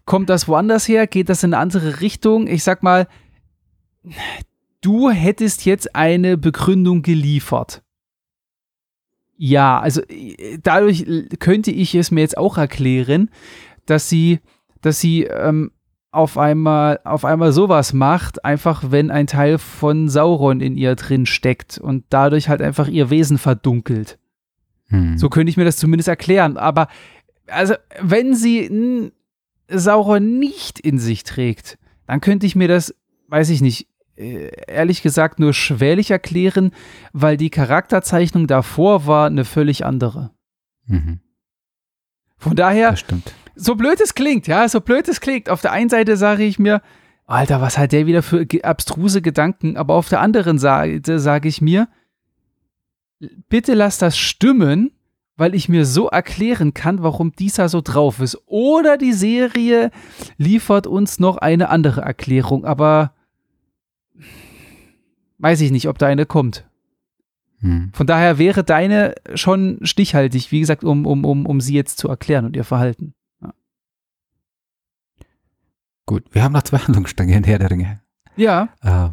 [0.05, 1.07] kommt das woanders her?
[1.07, 2.47] Geht das in eine andere Richtung?
[2.47, 3.07] Ich sag mal,
[4.81, 7.83] du hättest jetzt eine Begründung geliefert.
[9.35, 11.05] Ja, also äh, dadurch
[11.39, 13.29] könnte ich es mir jetzt auch erklären,
[13.85, 14.39] dass sie,
[14.81, 15.71] dass sie ähm,
[16.11, 21.25] auf einmal, auf einmal sowas macht, einfach wenn ein Teil von Sauron in ihr drin
[21.25, 24.19] steckt und dadurch halt einfach ihr Wesen verdunkelt.
[24.87, 25.17] Hm.
[25.17, 26.57] So könnte ich mir das zumindest erklären.
[26.57, 26.87] Aber
[27.47, 29.11] also, wenn sie
[29.69, 32.93] Sauron nicht in sich trägt, dann könnte ich mir das,
[33.29, 36.71] weiß ich nicht, äh, ehrlich gesagt nur schwerlich erklären,
[37.13, 40.31] weil die Charakterzeichnung davor war eine völlig andere.
[40.87, 41.21] Mhm.
[42.37, 43.33] Von daher, Das stimmt.
[43.55, 45.49] So blöd es klingt, ja, so blöd es klingt.
[45.49, 46.81] Auf der einen Seite sage ich mir,
[47.25, 49.77] Alter, was hat der wieder für abstruse Gedanken?
[49.77, 51.87] Aber auf der anderen Seite sage ich mir,
[53.49, 54.91] bitte lass das stimmen,
[55.37, 58.37] weil ich mir so erklären kann, warum dieser so drauf ist.
[58.47, 59.91] Oder die Serie
[60.37, 63.13] liefert uns noch eine andere Erklärung, aber
[65.37, 66.65] weiß ich nicht, ob da eine kommt.
[67.61, 67.91] Hm.
[67.93, 72.09] Von daher wäre deine schon stichhaltig, wie gesagt, um, um, um, um sie jetzt zu
[72.09, 73.13] erklären und ihr Verhalten.
[76.11, 78.01] Gut, wir haben noch zwei Handlungsstränge in Herr der Ringe.
[78.35, 79.11] Ja, Äh,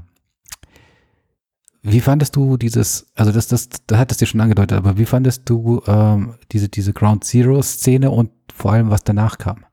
[1.82, 5.48] wie fandest du dieses, also das, das, da hattest du schon angedeutet, aber wie fandest
[5.48, 9.64] du ähm, diese, diese Ground Zero Szene und vor allem, was danach kam?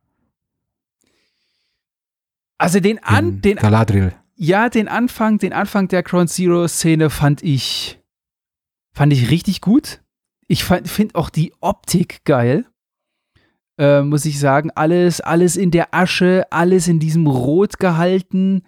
[2.59, 4.13] also den, an, den Galadriel.
[4.35, 7.99] Ja, den Anfang, den Anfang der Ground Zero Szene fand ich,
[8.93, 10.03] fand ich richtig gut.
[10.47, 12.67] Ich finde auch die Optik geil.
[13.77, 18.63] Äh, muss ich sagen, alles, alles in der Asche, alles in diesem Rot gehalten.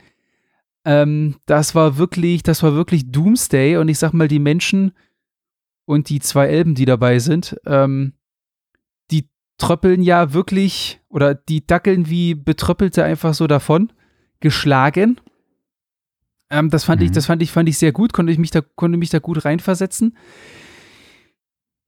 [0.86, 3.78] Ähm, das war wirklich, das war wirklich Doomsday.
[3.78, 4.92] Und ich sag mal, die Menschen
[5.86, 8.14] und die zwei Elben, die dabei sind, ähm,
[9.12, 13.94] die tröppeln ja wirklich oder die dackeln wie Betröppelte einfach so davon,
[14.42, 15.22] geschlagen.
[16.50, 17.14] Ähm, das fand ich, Mhm.
[17.14, 19.46] das fand ich, fand ich sehr gut, konnte ich mich da, konnte mich da gut
[19.46, 20.18] reinversetzen.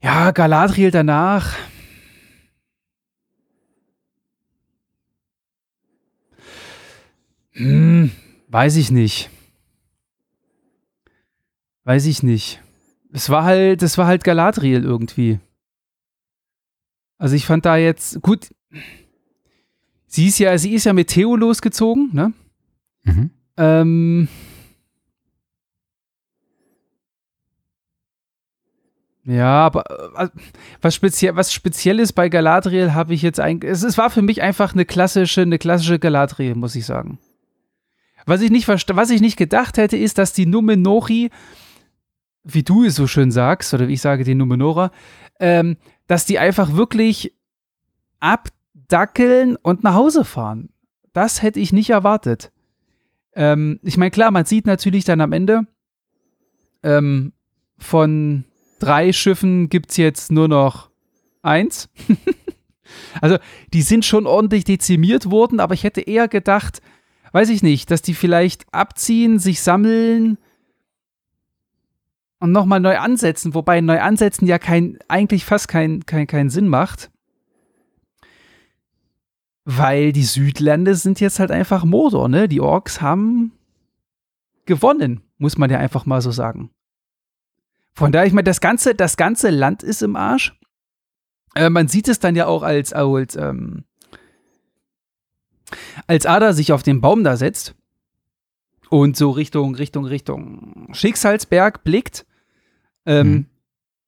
[0.01, 1.53] Ja, Galadriel danach.
[7.59, 8.11] Hm,
[8.47, 9.29] weiß ich nicht.
[11.83, 12.61] Weiß ich nicht.
[13.11, 15.39] Es war halt, es war halt Galadriel irgendwie.
[17.17, 18.55] Also ich fand da jetzt, gut,
[20.07, 22.31] sie ist ja, sie ist ja mit Theo losgezogen, ne?
[23.03, 23.29] Mhm.
[23.57, 24.27] Ähm.
[29.25, 29.83] Ja, aber
[30.17, 30.29] äh,
[30.81, 33.69] was, speziell, was speziell ist bei Galadriel, habe ich jetzt eigentlich.
[33.69, 37.19] Es, es war für mich einfach eine klassische, eine klassische Galadriel, muss ich sagen.
[38.29, 41.31] Was ich nicht was ich nicht gedacht hätte, ist, dass die Numenori,
[42.43, 44.91] wie du es so schön sagst, oder wie ich sage, die Numenora,
[45.39, 47.33] ähm, dass die einfach wirklich
[48.19, 50.69] abdackeln und nach Hause fahren.
[51.11, 52.51] Das hätte ich nicht erwartet.
[53.33, 55.65] Ähm, ich meine, klar, man sieht natürlich dann am Ende,
[56.83, 57.33] ähm,
[57.79, 58.45] von
[58.79, 60.91] drei Schiffen gibt es jetzt nur noch
[61.41, 61.89] eins.
[63.21, 63.37] also,
[63.73, 66.81] die sind schon ordentlich dezimiert worden, aber ich hätte eher gedacht,
[67.31, 70.37] weiß ich nicht, dass die vielleicht abziehen, sich sammeln
[72.39, 76.67] und nochmal neu ansetzen, wobei neu ansetzen ja kein, eigentlich fast keinen kein, kein Sinn
[76.67, 77.11] macht.
[79.65, 82.47] Weil die Südlande sind jetzt halt einfach Mordor, ne?
[82.47, 83.51] Die Orks haben
[84.65, 86.71] gewonnen, muss man ja einfach mal so sagen.
[87.93, 90.57] Von daher, ich meine, das ganze, das ganze Land ist im Arsch.
[91.55, 93.83] Äh, man sieht es dann ja auch als, als, ähm,
[96.07, 97.75] als Ada sich auf den Baum da setzt
[98.89, 102.25] und so Richtung, Richtung, Richtung Schicksalsberg blickt.
[103.05, 103.45] Ähm, Mhm.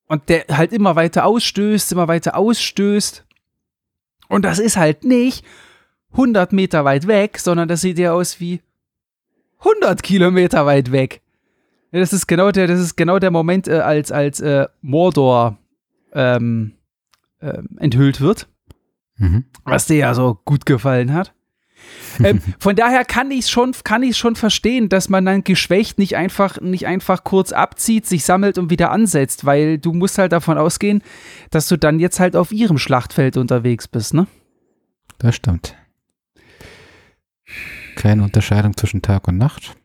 [0.08, 3.26] Und der halt immer weiter ausstößt, immer weiter ausstößt.
[4.28, 5.45] Und das ist halt nicht
[6.12, 8.60] 100 Meter weit weg, sondern das sieht ja aus wie
[9.60, 11.21] 100 Kilometer weit weg.
[11.93, 15.58] Ja, das ist genau der, das ist genau der Moment, äh, als, als äh, Mordor
[16.12, 16.74] ähm,
[17.41, 18.50] ähm, enthüllt wird,
[19.17, 19.45] Mhm.
[19.63, 21.34] was dir ja so gut gefallen hat.
[22.23, 26.15] ähm, von daher kann ich schon, kann ich schon verstehen, dass man dann geschwächt nicht
[26.15, 30.58] einfach, nicht einfach kurz abzieht, sich sammelt und wieder ansetzt, weil du musst halt davon
[30.58, 31.01] ausgehen,
[31.49, 34.27] dass du dann jetzt halt auf ihrem Schlachtfeld unterwegs bist, ne?
[35.19, 35.75] Das stimmt.
[37.95, 39.75] Keine Unterscheidung zwischen Tag und Nacht.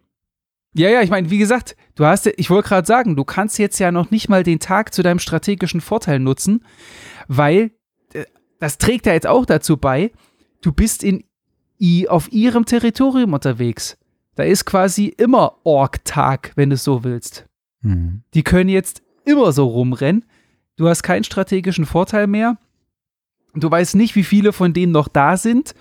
[0.79, 3.79] Ja, ja, ich meine, wie gesagt, du hast, ich wollte gerade sagen, du kannst jetzt
[3.79, 6.65] ja noch nicht mal den Tag zu deinem strategischen Vorteil nutzen,
[7.29, 7.71] weil
[8.13, 8.25] äh,
[8.61, 10.13] das trägt ja jetzt auch dazu bei,
[10.61, 11.25] du bist in
[12.09, 13.97] auf ihrem Territorium unterwegs.
[14.35, 17.47] Da ist quasi immer Ork-Tag, wenn du es so willst.
[17.81, 18.23] Mhm.
[18.35, 20.25] Die können jetzt immer so rumrennen.
[20.77, 22.59] Du hast keinen strategischen Vorteil mehr.
[23.55, 25.75] Du weißt nicht, wie viele von denen noch da sind.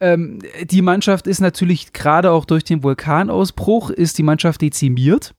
[0.00, 5.34] Ähm, die Mannschaft ist natürlich gerade auch durch den Vulkanausbruch, ist die Mannschaft dezimiert.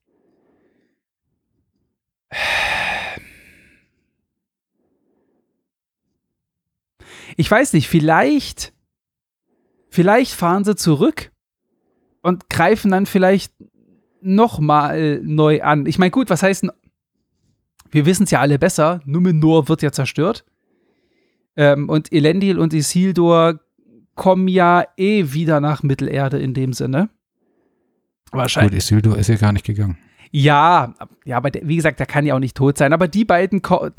[7.36, 8.74] Ich weiß nicht, vielleicht,
[9.98, 11.32] vielleicht fahren sie zurück
[12.22, 13.52] und greifen dann vielleicht
[14.22, 15.88] nochmal neu an.
[15.88, 16.72] Ich meine, gut, was heißt denn,
[17.90, 20.46] wir wissen es ja alle besser, Numenor wird ja zerstört.
[21.56, 23.60] Ähm, und Elendil und Isildur
[24.14, 27.10] kommen ja eh wieder nach Mittelerde in dem Sinne.
[28.32, 28.74] Wahrscheinlich.
[28.74, 29.98] Gut, Isildur ist ja gar nicht gegangen.
[30.30, 30.94] Ja,
[31.26, 32.94] ja, aber der, wie gesagt, der kann ja auch nicht tot sein.
[32.94, 33.90] Aber die beiden ko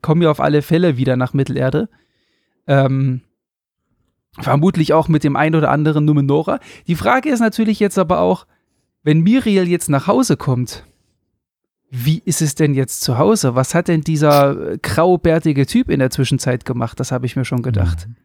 [0.00, 1.90] kommen ja auf alle Fälle wieder nach Mittelerde.
[2.66, 3.20] Ähm,
[4.38, 6.60] vermutlich auch mit dem ein oder anderen Numenora.
[6.86, 8.46] Die Frage ist natürlich jetzt aber auch,
[9.02, 10.84] wenn Miriel jetzt nach Hause kommt,
[11.90, 13.56] wie ist es denn jetzt zu Hause?
[13.56, 17.00] Was hat denn dieser graubärtige Typ in der Zwischenzeit gemacht?
[17.00, 18.06] Das habe ich mir schon gedacht.
[18.06, 18.16] Mhm.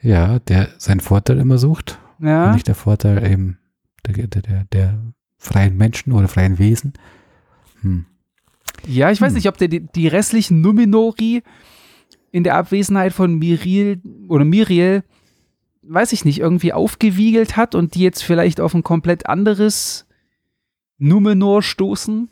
[0.00, 1.98] Ja, der seinen Vorteil immer sucht.
[2.20, 2.46] Ja.
[2.46, 3.58] Und nicht der Vorteil eben
[4.06, 4.98] der, der, der,
[5.38, 6.94] freien Menschen oder freien Wesen.
[7.80, 8.06] Hm.
[8.86, 9.34] Ja, ich weiß hm.
[9.36, 11.42] nicht, ob der die, die, restlichen Numinori
[12.30, 15.02] in der Abwesenheit von Miriel oder Miriel,
[15.82, 20.06] weiß ich nicht, irgendwie aufgewiegelt hat und die jetzt vielleicht auf ein komplett anderes
[20.98, 22.28] Numenor stoßen.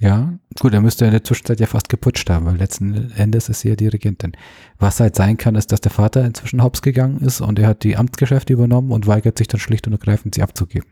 [0.00, 3.60] Ja, gut, er müsste in der Zwischenzeit ja fast geputscht haben, weil letzten Endes ist
[3.60, 4.32] sie ja die Regentin.
[4.78, 7.84] Was halt sein kann, ist, dass der Vater inzwischen hops gegangen ist und er hat
[7.84, 10.90] die Amtsgeschäfte übernommen und weigert sich dann schlicht und ergreifend, sie abzugeben.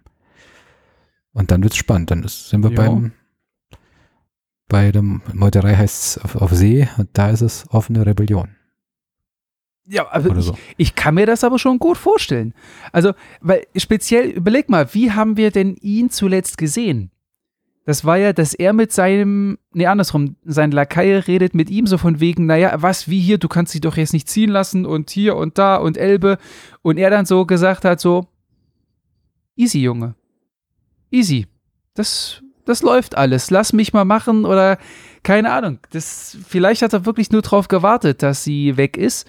[1.32, 2.10] Und dann wird's spannend.
[2.10, 2.76] Dann ist, sind wir ja.
[2.76, 3.12] beim,
[4.72, 8.48] bei der Meuterei heißt es auf, auf, See und da ist es offene Rebellion.
[9.86, 10.52] Ja, also so.
[10.52, 12.54] ich, ich, kann mir das aber schon gut vorstellen.
[12.90, 17.10] Also, weil speziell, überleg mal, wie haben wir denn ihn zuletzt gesehen?
[17.84, 21.98] Das war ja, dass er mit seinem, nee, andersrum, sein Lakai redet mit ihm so
[21.98, 25.10] von wegen, naja, was, wie hier, du kannst dich doch jetzt nicht ziehen lassen und
[25.10, 26.38] hier und da und Elbe.
[26.80, 28.26] Und er dann so gesagt hat, so,
[29.54, 30.14] easy, Junge.
[31.10, 31.46] Easy.
[31.94, 33.50] Das, das läuft alles.
[33.50, 34.78] Lass mich mal machen oder
[35.22, 35.78] keine Ahnung.
[35.90, 39.28] Das, vielleicht hat er wirklich nur darauf gewartet, dass sie weg ist,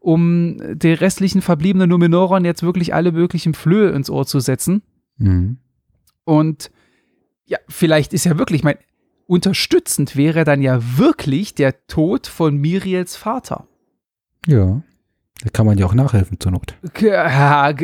[0.00, 4.82] um den restlichen verbliebenen Numenoron jetzt wirklich alle möglichen Flöhe ins Ohr zu setzen.
[5.18, 5.58] Mhm.
[6.24, 6.70] Und
[7.44, 8.76] ja, vielleicht ist ja wirklich, mein,
[9.26, 13.66] unterstützend wäre dann ja wirklich der Tod von Miriels Vater.
[14.46, 14.82] Ja.
[15.42, 16.74] Da kann man ja auch nachhelfen zur Not.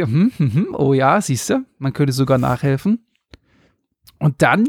[0.07, 0.75] Hm, hm, hm.
[0.75, 3.07] Oh ja, siehst du, man könnte sogar nachhelfen.
[4.19, 4.69] Und dann,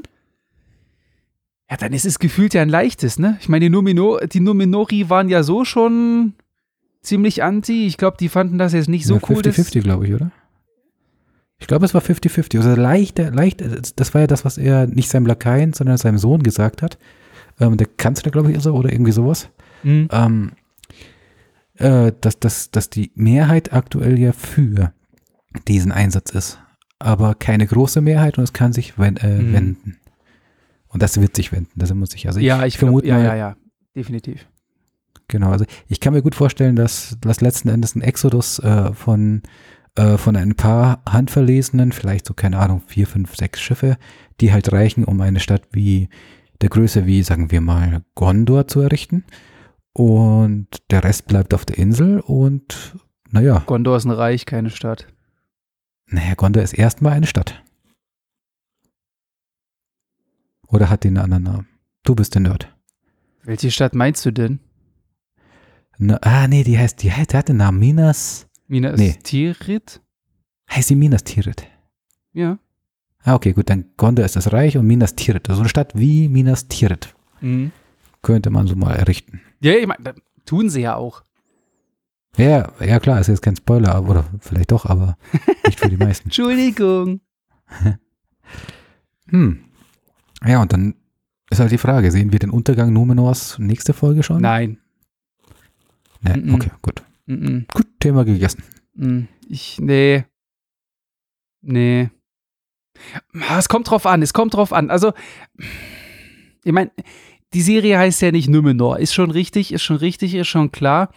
[1.70, 3.38] ja, dann ist es gefühlt ja ein leichtes, ne?
[3.42, 6.34] Ich meine, die, Numino, die Numenori waren ja so schon
[7.02, 7.86] ziemlich anti.
[7.88, 9.42] Ich glaube, die fanden das jetzt nicht so ja, cool.
[9.42, 10.32] 50-50, glaube ich, oder?
[11.60, 12.58] Ich glaube, es war 50-50.
[12.58, 13.64] Also leicht, leicht,
[13.96, 16.98] das war ja das, was er nicht seinem Lakaien, sondern seinem Sohn gesagt hat.
[17.60, 19.50] Ähm, der Kanzler, glaube ich, ist er, oder irgendwie sowas.
[19.84, 20.08] Mhm.
[20.12, 20.52] Ähm,
[21.76, 24.94] äh, dass, dass, dass die Mehrheit aktuell ja für
[25.68, 26.60] diesen Einsatz ist.
[27.00, 29.54] Aber keine große Mehrheit und es kann sich wenn, äh, mhm.
[29.54, 29.98] wenden.
[30.90, 32.30] Und das wird sich wenden, da sind wir uns sicher.
[32.30, 33.58] Also ja, ich, ich vermute glaub, ja, ja, ja,
[33.96, 34.48] definitiv.
[35.28, 39.42] Genau, also ich kann mir gut vorstellen, dass, dass letzten Endes ein Exodus äh, von
[39.98, 43.98] äh, von ein paar handverlesenen, vielleicht so, keine Ahnung, vier, fünf, sechs Schiffe,
[44.40, 46.10] die halt reichen, um eine Stadt wie
[46.62, 49.26] der Größe wie, sagen wir mal, Gondor zu errichten.
[49.94, 52.96] Und der Rest bleibt auf der Insel und
[53.32, 53.64] naja.
[53.66, 55.08] Gondor ist ein Reich, keine Stadt.
[56.06, 57.64] Naja, Gondor ist erstmal eine Stadt.
[60.68, 61.68] Oder hat den einen anderen Namen?
[62.04, 62.74] Du bist der Nerd.
[63.44, 64.60] Welche Stadt meinst du denn?
[65.98, 68.48] Na, ah, nee, die heißt, die, die hat den Namen Minas.
[68.68, 69.18] Minas nee.
[69.24, 70.02] Tirith?
[70.70, 71.64] Heißt sie Minas Tirith?
[72.34, 72.60] Ja.
[73.24, 75.50] Ah, okay, gut, dann Gondor ist das Reich und Minas Tirith.
[75.50, 77.16] Also eine Stadt wie Minas Tirith.
[77.42, 77.72] Mhm.
[78.22, 79.42] Könnte man so mal errichten.
[79.60, 80.16] Ja, ich meine,
[80.46, 81.24] tun sie ja auch.
[82.38, 85.18] Ja, ja klar, ist jetzt kein Spoiler, oder vielleicht doch, aber
[85.66, 86.26] nicht für die meisten.
[86.26, 87.22] Entschuldigung.
[89.30, 89.67] hm.
[90.46, 90.96] Ja, und dann
[91.50, 94.42] ist halt die Frage, sehen wir den Untergang Numenors nächste Folge schon?
[94.42, 94.80] Nein.
[96.22, 97.04] Nee, okay, gut.
[97.26, 98.64] Mm Gut, Thema gegessen.
[98.98, 99.28] -mm.
[99.48, 100.26] Ich, nee.
[101.62, 102.10] Nee.
[103.34, 104.90] Ah, Es kommt drauf an, es kommt drauf an.
[104.90, 105.14] Also,
[106.64, 106.92] ich meine,
[107.54, 109.00] die Serie heißt ja nicht Numenor.
[109.00, 111.12] Ist schon richtig, ist schon richtig, ist schon klar.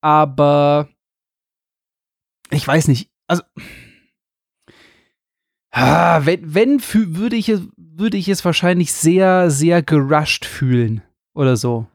[0.00, 0.88] Aber
[2.50, 3.10] ich weiß nicht.
[3.26, 3.42] Also,
[5.72, 7.62] ah, wenn, wenn fü- würde ich, es,
[8.00, 11.02] würde ich es wahrscheinlich sehr, sehr gerusht fühlen.
[11.34, 11.86] Oder so.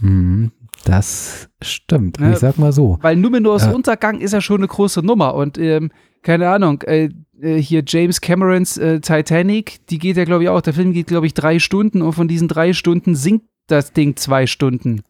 [0.00, 0.50] Hm,
[0.84, 2.18] das stimmt.
[2.20, 2.98] Ja, ich sag mal so.
[3.02, 3.72] Weil Numenors Ja.
[3.72, 5.34] Untergang ist ja schon eine große Nummer.
[5.34, 5.90] Und ähm,
[6.22, 7.10] keine Ahnung, äh,
[7.40, 10.60] äh, hier James Camerons äh, Titanic, die geht ja, glaube ich, auch.
[10.60, 14.16] Der Film geht, glaube ich, drei Stunden und von diesen drei Stunden sinkt das Ding
[14.16, 15.02] zwei Stunden.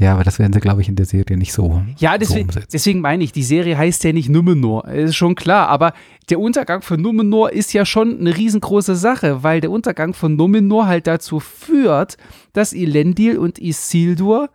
[0.00, 2.48] Ja, aber das werden sie, glaube ich, in der Serie nicht so, Ja, so deswegen,
[2.48, 2.68] umsetzen.
[2.72, 5.92] deswegen meine ich, die Serie heißt ja nicht Numenor, ist schon klar, aber
[6.30, 10.86] der Untergang von Numenor ist ja schon eine riesengroße Sache, weil der Untergang von Numenor
[10.86, 12.16] halt dazu führt,
[12.52, 14.50] dass Elendil und Isildur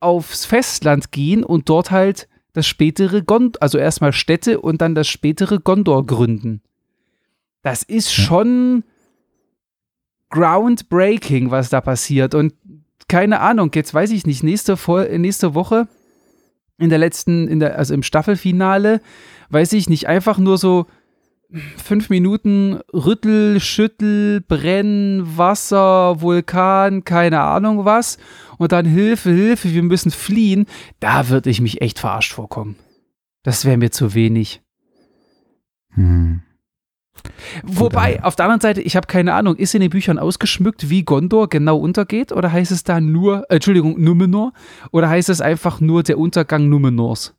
[0.00, 5.06] aufs Festland gehen und dort halt das spätere Gondor, also erstmal Städte und dann das
[5.06, 6.60] spätere Gondor gründen.
[7.62, 8.82] Das ist schon
[10.30, 12.52] groundbreaking, was da passiert und
[13.12, 14.78] keine Ahnung, jetzt weiß ich nicht, nächste,
[15.18, 15.86] nächste Woche
[16.78, 19.02] in der letzten, in der, also im Staffelfinale,
[19.50, 20.86] weiß ich nicht, einfach nur so
[21.76, 28.16] fünf Minuten Rüttel, Schüttel, Brennen, Wasser, Vulkan, keine Ahnung was
[28.56, 30.64] und dann Hilfe, Hilfe, wir müssen fliehen,
[30.98, 32.76] da würde ich mich echt verarscht vorkommen.
[33.42, 34.62] Das wäre mir zu wenig.
[35.90, 36.40] Hm.
[37.62, 41.02] Wobei, auf der anderen Seite, ich habe keine Ahnung, ist in den Büchern ausgeschmückt, wie
[41.04, 42.32] Gondor genau untergeht?
[42.32, 44.52] Oder heißt es da nur, äh, Entschuldigung, Numenor?
[44.90, 47.34] Oder heißt es einfach nur der Untergang Numenors?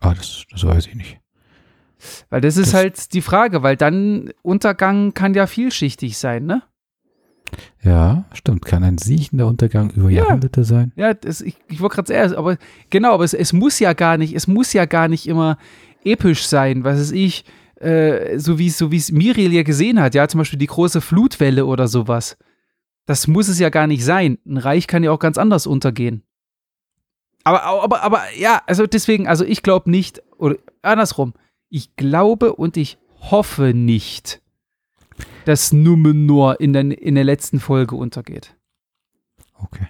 [0.00, 1.18] Ah, das, das weiß ich nicht.
[2.30, 6.62] Weil das ist Das- halt die Frage, weil dann Untergang kann ja vielschichtig sein, ne?
[7.82, 8.64] Ja, stimmt.
[8.64, 10.24] Kann ein siechender Untergang über Ja.
[10.24, 10.92] Jahrhunderte sein?
[10.96, 12.56] Ja, das, ich, ich wollte gerade sagen, aber
[12.90, 15.58] genau, aber es, es muss ja gar nicht, es muss ja gar nicht immer
[16.04, 17.44] episch sein, was weiß ich,
[17.76, 21.66] äh, so wie so es Miriel ja gesehen hat, ja, zum Beispiel die große Flutwelle
[21.66, 22.36] oder sowas.
[23.06, 24.38] Das muss es ja gar nicht sein.
[24.46, 26.22] Ein Reich kann ja auch ganz anders untergehen.
[27.44, 31.34] Aber, aber, aber ja, also deswegen, also ich glaube nicht, oder andersrum,
[31.68, 34.40] ich glaube und ich hoffe nicht,
[35.44, 38.56] dass Numenor in der, in der letzten Folge untergeht.
[39.58, 39.88] Okay.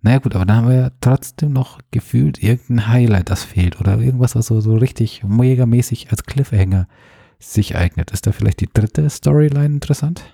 [0.00, 3.80] Naja gut, aber dann haben wir ja trotzdem noch gefühlt irgendein Highlight, das fehlt.
[3.80, 6.86] Oder irgendwas, was so, so richtig megamäßig als Cliffhanger
[7.38, 8.10] sich eignet.
[8.10, 10.24] Ist da vielleicht die dritte Storyline interessant?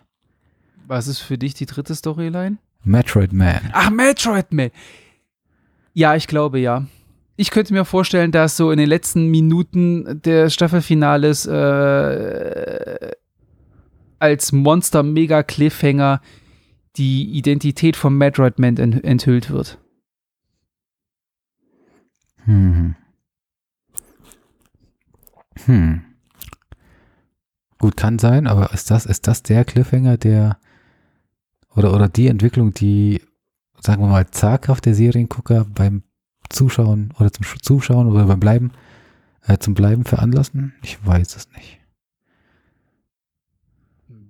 [0.87, 2.59] Was ist für dich die dritte Storyline?
[2.85, 3.71] Metroid Man.
[3.73, 4.71] Ach, Metroid Man.
[5.95, 6.87] Ja, ich glaube ja.
[7.37, 13.13] Ich könnte mir vorstellen, dass so in den letzten Minuten des Staffelfinales äh,
[14.19, 16.21] als Monster-Mega-Cliffhanger
[16.97, 19.79] die Identität von Metroid Man ent enthüllt wird.
[22.45, 22.95] Hm.
[25.65, 26.12] Hm.
[27.83, 30.57] Gut, kann sein, aber ist das, ist das der Cliffhanger, der
[31.75, 33.21] oder, oder die Entwicklung, die,
[33.81, 36.05] sagen wir mal, zaghaft der Seriengucker beim
[36.49, 38.71] Zuschauen oder zum Sch- Zuschauen oder beim Bleiben,
[39.49, 40.75] äh, zum Bleiben veranlassen?
[40.85, 41.81] Ich weiß es nicht.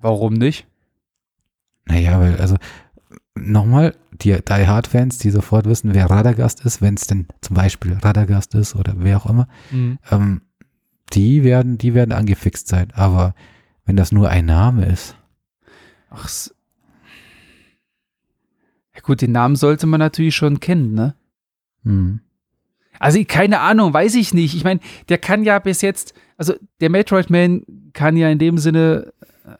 [0.00, 0.66] Warum nicht?
[1.84, 2.56] Naja, weil, also,
[3.34, 7.92] nochmal, die Die Hard-Fans, die sofort wissen, wer Radagast ist, wenn es denn zum Beispiel
[8.00, 9.46] Radagast ist oder wer auch immer,
[10.10, 10.40] ähm,
[11.14, 12.88] die werden, die werden angefixt sein.
[12.94, 13.34] Aber
[13.84, 15.16] wenn das nur ein Name ist,
[16.10, 16.28] Ach,
[18.94, 21.14] ja gut, den Namen sollte man natürlich schon kennen, ne?
[21.84, 22.20] hm,
[22.98, 24.54] Also keine Ahnung, weiß ich nicht.
[24.54, 27.62] Ich meine, der kann ja bis jetzt, also der Metroid Man
[27.94, 29.12] kann ja in dem Sinne
[29.46, 29.54] äh,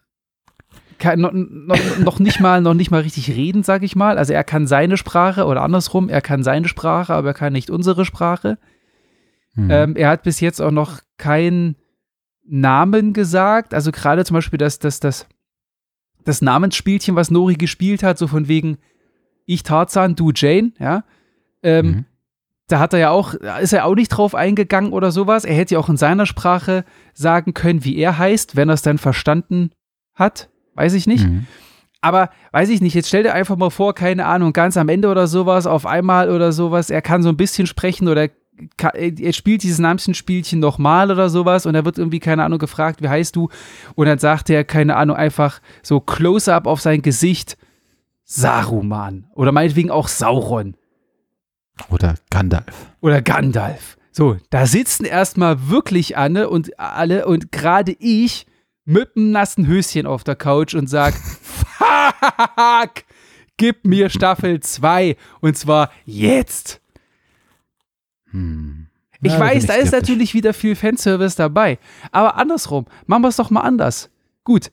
[0.99, 4.19] kann noch, noch, noch nicht mal noch nicht mal richtig reden, sag ich mal.
[4.19, 7.71] Also er kann seine Sprache oder andersrum, er kann seine Sprache, aber er kann nicht
[7.71, 8.59] unsere Sprache.
[9.55, 11.77] hm, Ähm, er hat bis jetzt auch noch keinen
[12.45, 13.75] Namen gesagt.
[13.75, 15.29] Also gerade zum Beispiel das, das, das,
[16.25, 18.79] das Namensspielchen, was Nori gespielt hat, so von wegen
[19.47, 21.05] ich Tarzan, du Jane, ja.
[21.63, 22.05] Ähm, mhm.
[22.67, 25.45] da hat er ja auch, ist er auch nicht drauf eingegangen oder sowas.
[25.45, 28.83] Er hätte ja auch in seiner Sprache sagen können, wie er heißt, wenn er es
[28.83, 29.71] dann verstanden
[30.15, 30.51] hat.
[30.75, 31.27] Weiß ich nicht.
[31.29, 31.47] Mhm.
[32.01, 35.09] Aber weiß ich nicht, jetzt stell dir einfach mal vor, keine Ahnung, ganz am Ende
[35.09, 38.29] oder sowas, auf einmal oder sowas, er kann so ein bisschen sprechen oder
[38.79, 43.09] er spielt dieses Namensspielchen nochmal oder sowas und er wird irgendwie, keine Ahnung, gefragt, wie
[43.09, 43.49] heißt du?
[43.95, 47.57] Und dann sagt er, keine Ahnung, einfach so Close-up auf sein Gesicht,
[48.25, 49.27] Saruman.
[49.35, 50.77] Oder meinetwegen auch Sauron.
[51.91, 52.93] Oder Gandalf.
[53.01, 53.97] oder Gandalf.
[54.11, 58.47] So, da sitzen erstmal wirklich Anne und alle und gerade ich
[58.85, 63.05] mit einem nassen Höschen auf der Couch und sag, fuck,
[63.57, 66.82] gib mir Staffel 2 und zwar jetzt.
[68.33, 68.89] Hm.
[69.23, 70.09] Ich Ja, weiß, da ist skeptisch.
[70.09, 71.79] natürlich wieder viel Fanservice dabei.
[72.11, 74.11] Aber andersrum, machen wir es doch mal anders.
[74.43, 74.73] Gut.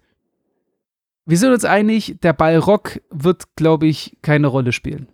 [1.25, 5.07] Wir sind uns einig, der Ball Rock wird, glaube ich, keine Rolle spielen.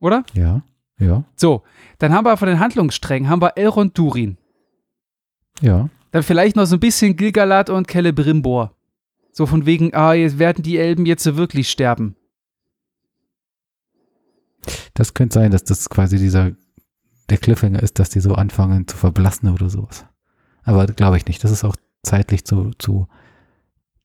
[0.00, 0.24] Oder?
[0.32, 0.62] Ja,
[0.98, 1.62] ja, So,
[1.98, 4.36] dann haben wir von den Handlungssträngen, haben wir Elrond Durin.
[5.60, 5.88] ja.
[6.10, 8.74] Dann vielleicht noch so ein bisschen Gilgalad und Celebrimbor.
[9.30, 12.16] So von wegen, ah, jetzt werden die Elben jetzt so wirklich sterben.
[14.94, 16.52] Das könnte sein, dass das quasi dieser,
[17.30, 20.04] der Cliffhanger ist, dass die so anfangen zu verblassen oder sowas.
[20.64, 21.42] Aber glaube ich nicht.
[21.44, 23.08] Das ist auch zeitlich zu, zu,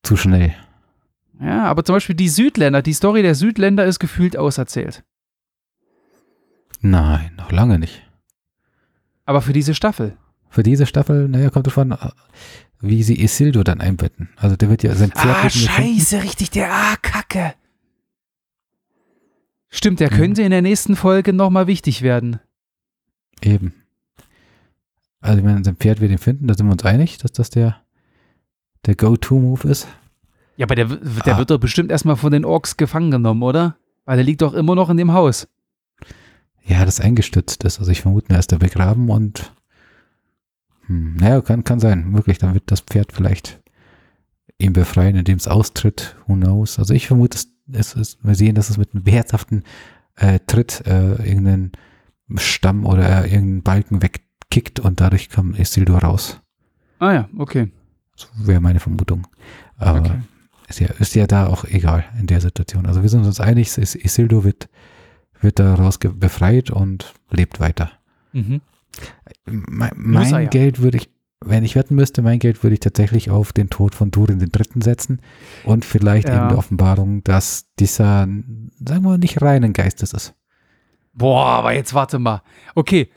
[0.03, 0.53] zu schnell.
[1.41, 5.03] Ja, aber zum Beispiel die Südländer, die Story der Südländer ist gefühlt auserzählt.
[6.79, 8.03] Nein, noch lange nicht.
[9.25, 10.17] Aber für diese Staffel.
[10.49, 11.97] Für diese Staffel, naja, kommt davon,
[12.79, 14.29] wie sie Isildur dann einbetten.
[14.35, 17.55] Also der wird ja sein Pferd Ah, scheiße, richtig, der, ah, kacke.
[19.75, 20.15] Stimmt, der Mhm.
[20.15, 22.39] könnte in der nächsten Folge nochmal wichtig werden.
[23.41, 23.73] Eben.
[25.19, 27.49] Also ich meine, sein Pferd wird ihn finden, da sind wir uns einig, dass das
[27.49, 27.77] der,
[28.85, 29.87] der Go-To-Move ist.
[30.57, 31.37] Ja, aber der, der Ah.
[31.39, 33.75] wird doch bestimmt erstmal von den Orks gefangen genommen, oder?
[34.05, 35.47] Weil der liegt doch immer noch in dem Haus.
[36.65, 37.79] Ja, das eingestützt ist.
[37.79, 39.51] Also ich vermute, er ist da begraben und
[40.85, 42.13] hm, naja, kann, kann sein.
[42.13, 43.59] Wirklich, dann wird das Pferd vielleicht
[44.59, 46.15] ihn befreien, indem es austritt.
[46.27, 46.77] Who knows?
[46.79, 49.63] Also ich vermute, es, es ist, wir sehen, dass es mit einem beherzhaften
[50.15, 51.71] äh, Tritt äh, irgendeinen
[52.35, 56.39] Stamm oder äh, irgendeinen Balken wegkickt und dadurch kam Isildur raus.
[56.99, 57.71] Ah ja, okay.
[58.15, 59.27] So wäre meine Vermutung.
[59.77, 60.19] Aber okay.
[60.67, 62.85] ist, ja, ist ja da auch egal in der Situation.
[62.85, 64.69] Also wir sind uns einig, Is- Isildur wird,
[65.41, 67.91] wird daraus befreit und lebt weiter.
[68.33, 68.61] Mhm.
[69.45, 70.43] Mein, mein ja.
[70.45, 71.09] Geld würde ich,
[71.45, 74.49] wenn ich wetten müsste, mein Geld würde ich tatsächlich auf den Tod von Durin den
[74.51, 75.21] Dritten setzen
[75.63, 76.35] und vielleicht Ja.
[76.41, 80.33] eben die Offenbarung, dass dieser, sagen wir mal, nicht reinen Geistes ist.
[81.13, 82.41] Boah, aber jetzt warte mal.
[82.75, 83.09] Okay.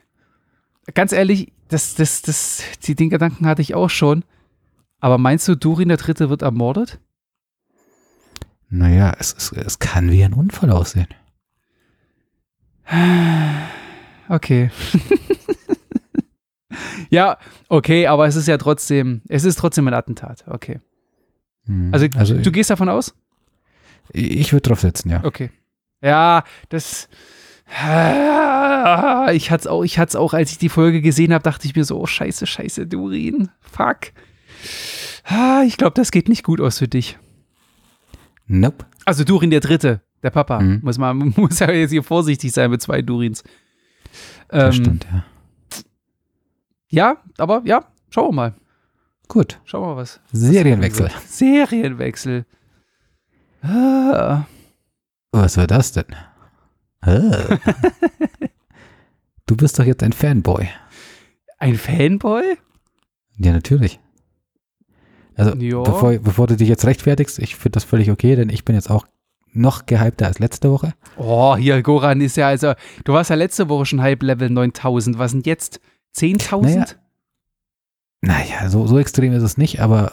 [0.95, 4.25] Ganz ehrlich, das, das, das, die, den Gedanken hatte ich auch schon.
[5.01, 7.01] Aber meinst du, Durin der Dritte wird ermordet?
[8.69, 11.09] Naja, es, es, es kann wie ein Unfall aussehen.
[14.29, 14.71] Okay.
[17.11, 20.45] ja, okay, aber es ist ja trotzdem, es ist trotzdem ein Attentat.
[20.47, 20.81] Okay.
[21.67, 21.91] Hm.
[21.93, 23.15] Also, also du gehst davon aus?
[24.13, 25.25] ich, ich würde drauf setzen, ja.
[25.25, 25.51] Okay.
[26.03, 27.09] Ja, das.
[29.33, 31.75] Ich hatte es auch, ich hatte auch, als ich die Folge gesehen habe, dachte ich
[31.75, 34.13] mir so, oh scheiße, scheiße, Durin, fuck.
[35.25, 37.19] Ah, Ich glaube, das geht nicht gut aus für dich.
[38.47, 38.87] Nope.
[39.05, 40.61] Also Durin der Dritte, der Papa.
[40.61, 40.81] Mhm.
[40.85, 43.43] Muss man muss ja jetzt hier vorsichtig sein mit zwei Durins.
[44.49, 45.25] Das Ähm, stimmt, ja.
[46.89, 48.55] Ja, aber ja, schauen wir mal.
[49.29, 49.61] Gut.
[49.65, 50.21] Schauen wir mal was.
[50.33, 51.11] Serienwechsel.
[51.27, 52.47] Serienwechsel.
[53.63, 54.47] Ah.
[55.33, 56.07] Was war das denn?
[57.01, 57.59] Ah.
[59.47, 60.69] du bist doch jetzt ein Fanboy.
[61.59, 62.57] Ein Fanboy?
[63.37, 63.99] Ja, natürlich.
[65.35, 68.75] Also, bevor, bevor du dich jetzt rechtfertigst, ich finde das völlig okay, denn ich bin
[68.75, 69.07] jetzt auch
[69.57, 70.95] noch gehypter als letzte Woche.
[71.17, 75.19] Oh, hier, Goran ist ja also, du warst ja letzte Woche schon Hype Level 9000.
[75.19, 75.81] Was sind jetzt?
[76.17, 76.63] 10.000?
[76.63, 76.87] Naja.
[78.23, 80.13] Naja, so, so extrem ist es nicht, aber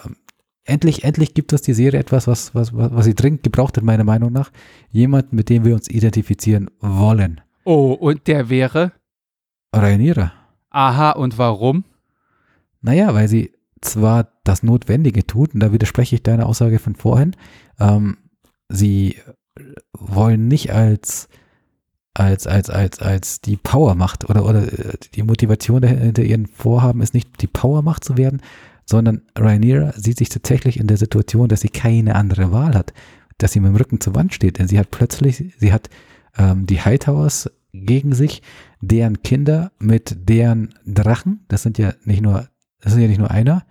[0.66, 3.84] endlich, endlich gibt es die Serie etwas, was, was, was, was sie dringend gebraucht hat,
[3.84, 4.52] meiner Meinung nach.
[4.90, 7.42] Jemand, mit dem wir uns identifizieren wollen.
[7.64, 8.92] Oh, und der wäre?
[9.74, 10.34] Rhaenyra.
[10.70, 11.86] Aha, und warum?
[12.82, 17.36] Naja, weil sie zwar das Notwendige tut, und da widerspreche ich deiner Aussage von vorhin,
[17.80, 18.18] ähm,
[18.70, 19.18] sie
[19.94, 21.30] wollen nicht als,
[22.14, 27.14] als, als, als, als die Powermacht oder, oder äh, die Motivation hinter ihren Vorhaben ist
[27.14, 28.42] nicht die Powermacht zu werden,
[28.86, 32.94] sondern Rhaenyra sieht sich tatsächlich in der Situation, dass sie keine andere Wahl hat,
[33.38, 35.90] dass sie mit dem Rücken zur Wand steht, denn sie hat plötzlich, sie hat
[36.38, 38.42] ähm, die Hightowers gegen sich,
[38.82, 42.50] deren Kinder mit deren Drachen, das sind ja nicht nur,
[42.82, 43.66] das ist ja nicht nur einer,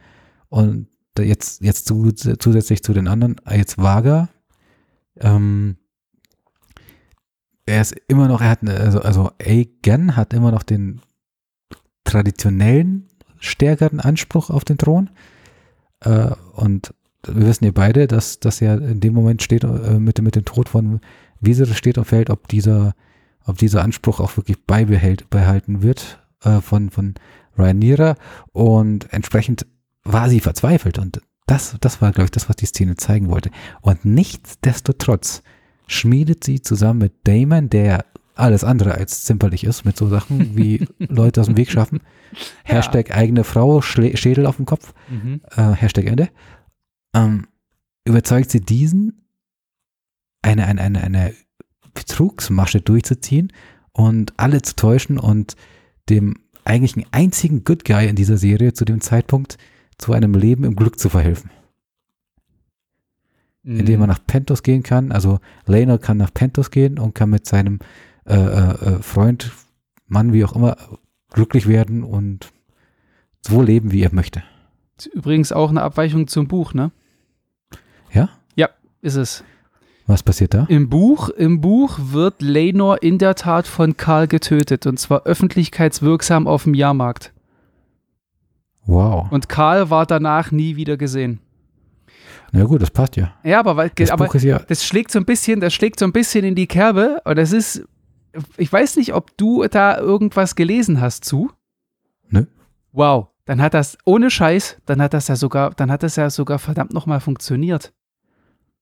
[0.48, 0.88] und
[1.18, 4.28] jetzt, jetzt zu, zusätzlich zu den anderen, jetzt Vaga,
[5.20, 5.76] ähm,
[7.66, 11.00] er ist immer noch, er hat, eine, also, also Aegon hat immer noch den
[12.04, 13.08] traditionellen,
[13.38, 15.10] stärkeren Anspruch auf den Thron.
[16.00, 16.94] Äh, und
[17.24, 20.34] wir wissen ja beide, dass das ja in dem Moment steht, äh, mit, dem- mit
[20.34, 21.00] dem Tod von
[21.40, 22.94] Viserys steht und fällt, ob dieser,
[23.44, 27.14] ob dieser Anspruch auch wirklich beibehält, behalten wird äh, von, von
[27.56, 28.16] Rhaenyra.
[28.52, 29.66] Und entsprechend
[30.02, 30.98] war sie verzweifelt.
[30.98, 31.20] Und
[31.52, 33.50] das, das war, glaube ich, das, was die Szene zeigen wollte.
[33.82, 35.42] Und nichtsdestotrotz
[35.86, 40.86] schmiedet sie zusammen mit Damon, der alles andere als zimperlich ist, mit so Sachen wie
[40.98, 42.00] Leute aus dem Weg schaffen.
[42.66, 42.76] Ja.
[42.76, 45.42] Hashtag eigene Frau, Schle Schädel auf dem Kopf, Mhm.
[45.54, 46.30] äh, Hashtag Ende.
[47.14, 47.46] Ähm,
[48.06, 49.26] überzeugt sie diesen,
[50.40, 51.34] eine, eine, eine, eine
[51.92, 53.52] Betrugsmasche durchzuziehen
[53.92, 55.54] und alle zu täuschen und
[56.08, 59.58] dem eigentlichen einzigen Good Guy in dieser Serie zu dem Zeitpunkt
[60.02, 61.50] zu einem Leben im Glück zu verhelfen.
[63.62, 63.80] Mhm.
[63.80, 65.12] Indem man nach Pentos gehen kann.
[65.12, 67.78] Also Lena kann nach Pentos gehen und kann mit seinem
[68.26, 69.52] äh, äh, äh, Freund,
[70.08, 70.76] Mann, wie auch immer,
[71.30, 72.52] glücklich werden und
[73.40, 74.42] so leben, wie er möchte.
[74.98, 76.90] Ist Übrigens auch eine Abweichung zum Buch, ne?
[78.12, 78.28] Ja?
[78.56, 78.68] Ja,
[79.00, 79.44] ist es.
[80.06, 80.66] Was passiert da?
[80.68, 86.48] Im Buch, im Buch wird Lenor in der Tat von Karl getötet und zwar öffentlichkeitswirksam
[86.48, 87.32] auf dem Jahrmarkt.
[88.86, 89.30] Wow.
[89.30, 91.40] Und Karl war danach nie wieder gesehen.
[92.52, 93.32] Na gut, das passt ja.
[93.42, 96.12] Ja, aber, weil, Das aber ja, das schlägt so ein bisschen, das schlägt so ein
[96.12, 97.84] bisschen in die Kerbe und das ist,
[98.58, 101.50] ich weiß nicht, ob du da irgendwas gelesen hast zu.
[102.28, 102.44] Nö.
[102.92, 106.28] Wow, dann hat das ohne Scheiß, dann hat das ja sogar, dann hat das ja
[106.28, 107.94] sogar verdammt nochmal funktioniert.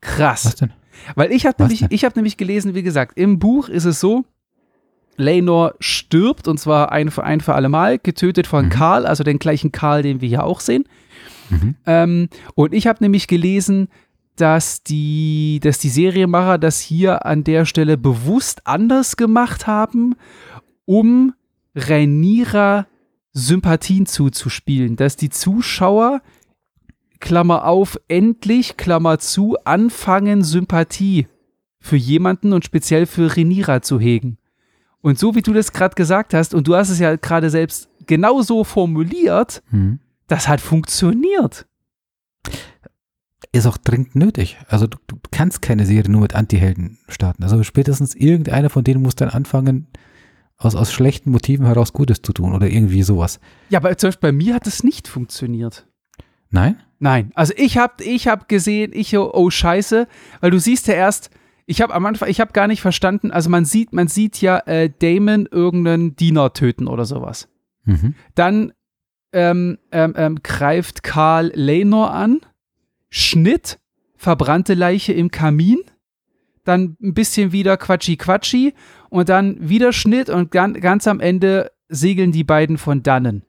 [0.01, 0.47] Krass.
[0.47, 0.73] was denn?
[1.15, 1.89] Weil ich habe nämlich, denn?
[1.93, 4.25] ich habe nämlich gelesen, wie gesagt, im Buch ist es so,
[5.21, 8.71] Lenor stirbt und zwar ein für ein für alle Mal, getötet von Mhm.
[8.71, 10.85] Karl, also den gleichen Karl, den wir hier auch sehen.
[11.51, 11.75] Mhm.
[11.87, 13.89] Ähm, und ich habe nämlich gelesen,
[14.37, 20.15] dass die, dass die Serienmacher das hier an der Stelle bewusst anders gemacht haben,
[20.87, 21.35] um
[21.75, 22.87] Rhaenyra
[23.33, 26.23] Sympathien zuzuspielen, dass die Zuschauer,
[27.21, 31.27] Klammer auf, endlich, Klammer zu, anfangen, Sympathie
[31.79, 34.39] für jemanden und speziell für Rhaenyra zu hegen.
[35.03, 37.89] Und so wie du das gerade gesagt hast, und du hast es ja gerade selbst
[38.07, 40.01] genauso formuliert, Mhm.
[40.27, 41.67] das hat funktioniert.
[43.53, 44.59] Ist auch dringend nötig.
[44.69, 47.43] Also du, du kannst keine Serie nur mit Antihelden starten.
[47.43, 49.89] Also spätestens irgendeiner von denen muss dann anfangen,
[50.57, 53.41] aus, aus schlechten Motiven heraus Gutes zu tun oder irgendwie sowas.
[53.71, 55.87] Ja, aber zum Beispiel bei mir hat es nicht funktioniert.
[56.51, 56.77] Nein?
[56.99, 60.07] Nein, also ich habe ich hab gesehen, ich, oh scheiße,
[60.41, 61.31] weil du siehst ja erst,
[61.71, 64.59] ich habe am Anfang, ich habe gar nicht verstanden, also man sieht, man sieht ja
[64.67, 67.49] äh, Damon irgendeinen Diener töten oder sowas.
[67.85, 68.17] Mhm.
[68.35, 68.73] Dann
[69.33, 72.41] ähm, ähm, ähm, greift Karl Lenor an,
[73.09, 73.79] Schnitt,
[74.17, 75.79] verbrannte Leiche im Kamin,
[76.65, 78.75] dann ein bisschen wieder Quatschi Quatschi
[79.09, 83.45] und dann wieder Schnitt und gan ganz am Ende segeln die beiden von dannen.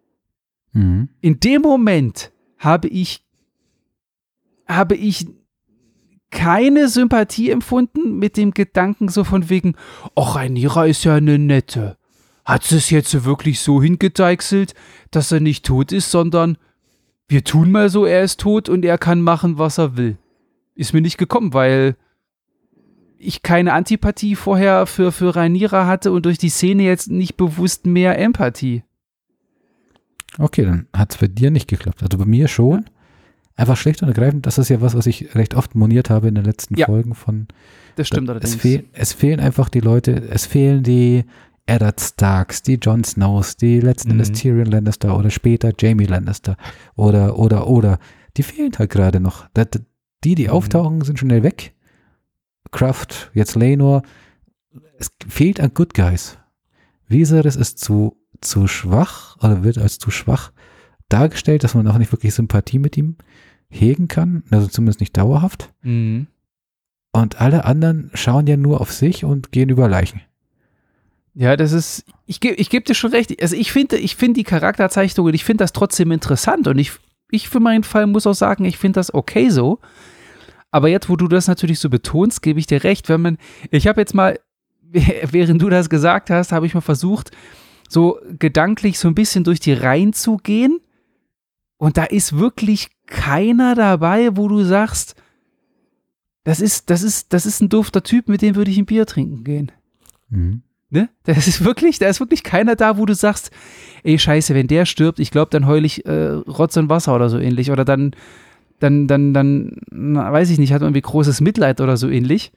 [0.74, 1.09] Mhm.
[1.19, 3.26] in dem Moment habe ich,
[4.67, 5.26] habe ich
[6.32, 9.76] keine Sympathie empfunden mit dem Gedanken so von wegen,
[10.16, 11.98] ach, Rhaenyra ist ja eine nette.
[12.46, 14.74] Hat sie es jetzt wirklich so hingedeichselt,
[15.12, 16.58] dass er nicht tot ist, sondern
[17.28, 20.18] wir tun mal so, er ist tot und er kann machen, was er will.
[20.74, 21.96] Ist mir nicht gekommen, weil
[23.18, 27.86] ich keine Antipathie vorher für, für Rhaenyra hatte und durch die Szene jetzt nicht bewusst
[27.86, 28.84] mehr Empathie.
[30.38, 32.02] Okay, dann hat es bei dir nicht geklappt.
[32.02, 32.86] Also bei mir schon.
[33.62, 36.36] Einfach schlicht und ergreifend, das ist ja was, was ich recht oft moniert habe in
[36.36, 36.88] den letzten Ja.
[36.88, 37.47] Folgen von
[37.95, 38.55] Das stimmt es, allerdings.
[38.55, 41.26] fehl, es fehlen einfach die Leute, es fehlen die
[41.68, 44.20] Eddard Starks, die Jon Snows, die letzten Mhm.
[44.22, 46.57] Endes Tyrion Lannister oder später Jamie Lannister
[46.95, 47.99] oder, oder, oder.
[48.36, 49.45] Die fehlen halt gerade noch.
[50.24, 50.49] Die, die Mhm.
[50.49, 51.74] auftauchen, sind schnell weg.
[52.72, 54.01] Kraft, jetzt Lenor.
[54.97, 56.38] Es fehlt an Good Guys.
[57.07, 60.51] Viserys ist zu, zu schwach oder wird als zu schwach
[61.09, 63.18] dargestellt, dass man auch nicht wirklich Sympathie mit ihm
[63.72, 65.74] hegen kann, also zumindest nicht dauerhaft.
[65.82, 66.28] Mhm.
[67.11, 70.22] Und alle anderen schauen ja nur auf sich und gehen über Leichen.
[71.34, 73.41] Ja, das ist, ich gebe ich geb dir schon recht.
[73.41, 76.91] Also ich finde, ich finde die Charakterzeichnungen, ich finde das trotzdem interessant und ich,
[77.32, 79.80] ich für meinen Fall muss auch sagen, ich finde das okay so.
[80.72, 83.38] Aber jetzt, wo du das natürlich so betonst, gebe ich dir recht, wenn man,
[83.72, 84.39] ich habe jetzt mal,
[84.91, 87.32] während du das gesagt hast, habe ich mal versucht,
[87.89, 90.80] so gedanklich so ein bisschen durch die Reihen zu gehen.
[91.78, 95.16] Und da ist wirklich keiner dabei, wo du sagst,
[96.43, 99.05] das ist, das ist, das ist ein dufter Typ, mit dem würde ich ein Bier
[99.05, 99.72] trinken gehen.
[100.30, 100.64] Mhm.
[100.89, 101.09] Ne?
[101.24, 103.51] Das ist wirklich, da ist wirklich keiner da, wo du sagst,
[104.03, 107.30] ey, scheiße, wenn der stirbt, ich glaube, dann heul ich äh, Rotz und Wasser oder
[107.30, 107.70] so ähnlich.
[107.72, 108.16] Oder dann,
[108.80, 112.51] dann, dann, dann, na, weiß ich nicht, hat man irgendwie großes Mitleid oder so ähnlich.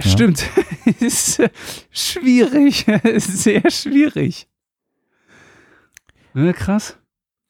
[0.00, 0.10] Ja.
[0.10, 0.48] Stimmt.
[1.00, 1.50] ist äh,
[1.90, 2.86] schwierig.
[3.18, 4.48] Sehr schwierig.
[6.34, 6.96] Ne, krass.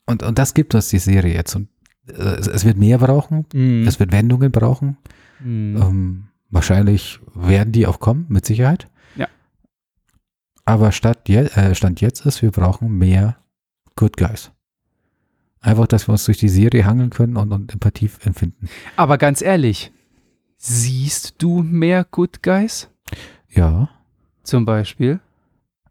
[0.06, 1.54] Und, und das gibt uns die Serie jetzt.
[1.56, 1.68] Und
[2.08, 3.86] äh, es, es wird mehr brauchen, Mhm.
[3.86, 4.96] es wird Wendungen brauchen.
[5.40, 5.76] Mhm.
[5.80, 8.88] Ähm, wahrscheinlich werden die auch kommen, mit Sicherheit.
[9.16, 9.28] Ja.
[10.64, 13.36] Aber statt je, äh, Stand jetzt ist, wir brauchen mehr
[13.96, 14.50] Good Guys.
[15.60, 18.68] Einfach, dass wir uns durch die Serie hangeln können und, und Empathie empfinden.
[18.96, 19.92] Aber ganz ehrlich,
[20.56, 22.88] siehst du mehr Good Guys?
[23.48, 23.88] Ja,
[24.42, 25.20] Zum Beispiel?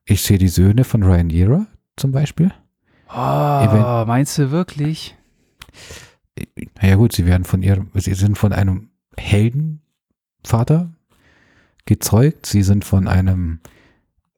[0.03, 2.51] ich sehe die Söhne von Rhaenyra zum Beispiel.
[3.13, 5.15] Oh, meinst du wirklich?
[6.81, 10.91] Naja gut, sie werden von ihrem, sie sind von einem Heldenvater
[11.85, 12.45] gezeugt.
[12.45, 13.59] Sie sind von einem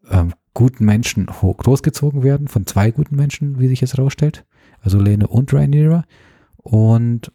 [0.10, 4.46] ähm, guten Menschen großgezogen werden, von zwei guten Menschen, wie sich jetzt herausstellt.
[4.82, 6.04] Also Lene und Rhaenyra.
[6.58, 7.32] Und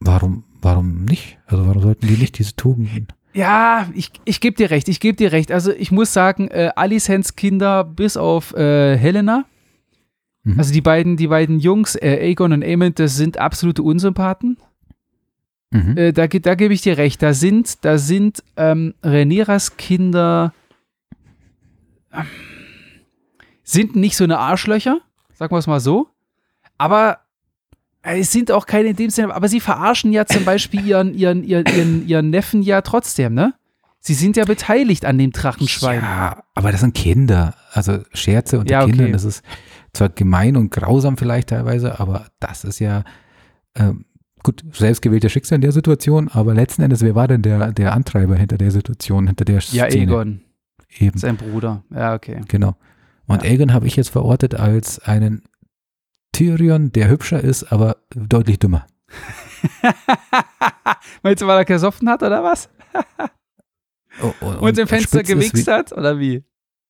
[0.00, 1.38] warum, warum nicht?
[1.46, 3.08] Also warum sollten die nicht diese Tugenden?
[3.34, 5.52] Ja, ich, ich gebe dir recht, ich gebe dir recht.
[5.52, 9.44] Also ich muss sagen, äh, Alicents Kinder bis auf äh, Helena,
[10.46, 10.58] mhm.
[10.58, 14.56] also die beiden, die beiden Jungs, äh, Aegon und Aemond, das sind absolute Unsympathen.
[15.70, 15.96] Mhm.
[15.96, 17.22] Äh, da, da gebe ich dir recht.
[17.22, 20.52] Da sind, da sind ähm, Rhaenyras Kinder
[22.12, 22.26] ähm,
[23.62, 25.00] sind nicht so eine Arschlöcher,
[25.34, 26.08] sagen wir es mal so.
[26.78, 27.18] Aber
[28.02, 31.14] äh, es sind auch keine in dem Sinne, aber sie verarschen ja zum Beispiel ihren,
[31.14, 33.54] ihren, ihren, ihren, ihren Neffen ja trotzdem, ne?
[33.98, 36.00] Sie sind ja beteiligt an dem Drachenschwein.
[36.00, 37.56] Ja, aber das sind Kinder.
[37.72, 38.92] Also Scherze unter ja, okay.
[38.92, 39.42] Kindern, das ist
[39.96, 43.04] zwar gemein und grausam vielleicht teilweise, aber das ist ja
[43.74, 44.06] ähm,
[44.42, 48.36] gut, selbstgewählter Schicksal in der Situation, aber letzten Endes, wer war denn der, der Antreiber
[48.36, 49.88] hinter der Situation, hinter der Szene?
[49.88, 50.40] Ja, Egon.
[50.98, 51.18] Eben.
[51.18, 51.82] Sein Bruder.
[51.90, 52.40] Ja, okay.
[52.48, 52.76] Genau.
[53.26, 53.50] Und ja.
[53.50, 55.42] Egon habe ich jetzt verortet als einen
[56.32, 58.86] Tyrion, der hübscher ist, aber deutlich dümmer.
[61.22, 62.68] Meinst du, weil er gesoffen hat oder was?
[64.22, 66.44] oh, oh, und, und, im Fenster gewichst hat oder wie?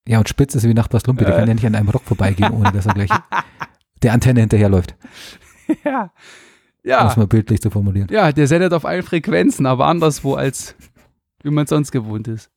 [0.07, 1.27] Ja, und spitz ist wie Nachbars Lumpe, äh.
[1.27, 3.11] der kann ja nicht an einem Rock vorbeigehen, ohne dass er gleich
[4.03, 4.95] der Antenne hinterherläuft.
[5.85, 6.11] ja.
[6.83, 7.03] Ja.
[7.03, 8.07] Um es mal bildlich zu formulieren.
[8.13, 10.77] Ja, der sendet auf allen Frequenzen, aber anderswo als
[11.43, 12.51] wie man sonst gewohnt ist.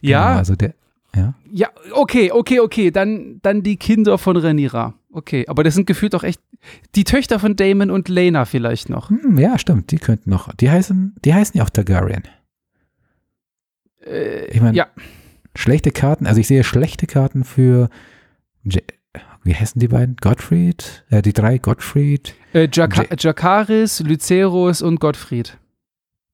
[0.00, 0.26] Ja.
[0.28, 0.74] Genau, also der,
[1.14, 1.34] ja.
[1.50, 2.90] Ja, okay, okay, okay.
[2.90, 4.94] Dann, dann die Kinder von Renira.
[5.12, 6.40] Okay, aber das sind gefühlt auch echt
[6.94, 9.10] die Töchter von Damon und Lena vielleicht noch.
[9.10, 10.52] Hm, ja, stimmt, die könnten noch.
[10.54, 12.24] Die heißen, die heißen ja auch Targaryen.
[14.04, 14.86] Äh, ich meine, ja.
[15.56, 17.88] Schlechte Karten, also ich sehe schlechte Karten für
[18.64, 18.82] J
[19.46, 20.16] wie heißen die beiden?
[20.16, 21.04] Gottfried?
[21.08, 22.34] Äh, die drei Gottfried?
[22.52, 25.56] Äh, Jakaris, Lycerus und Gottfried.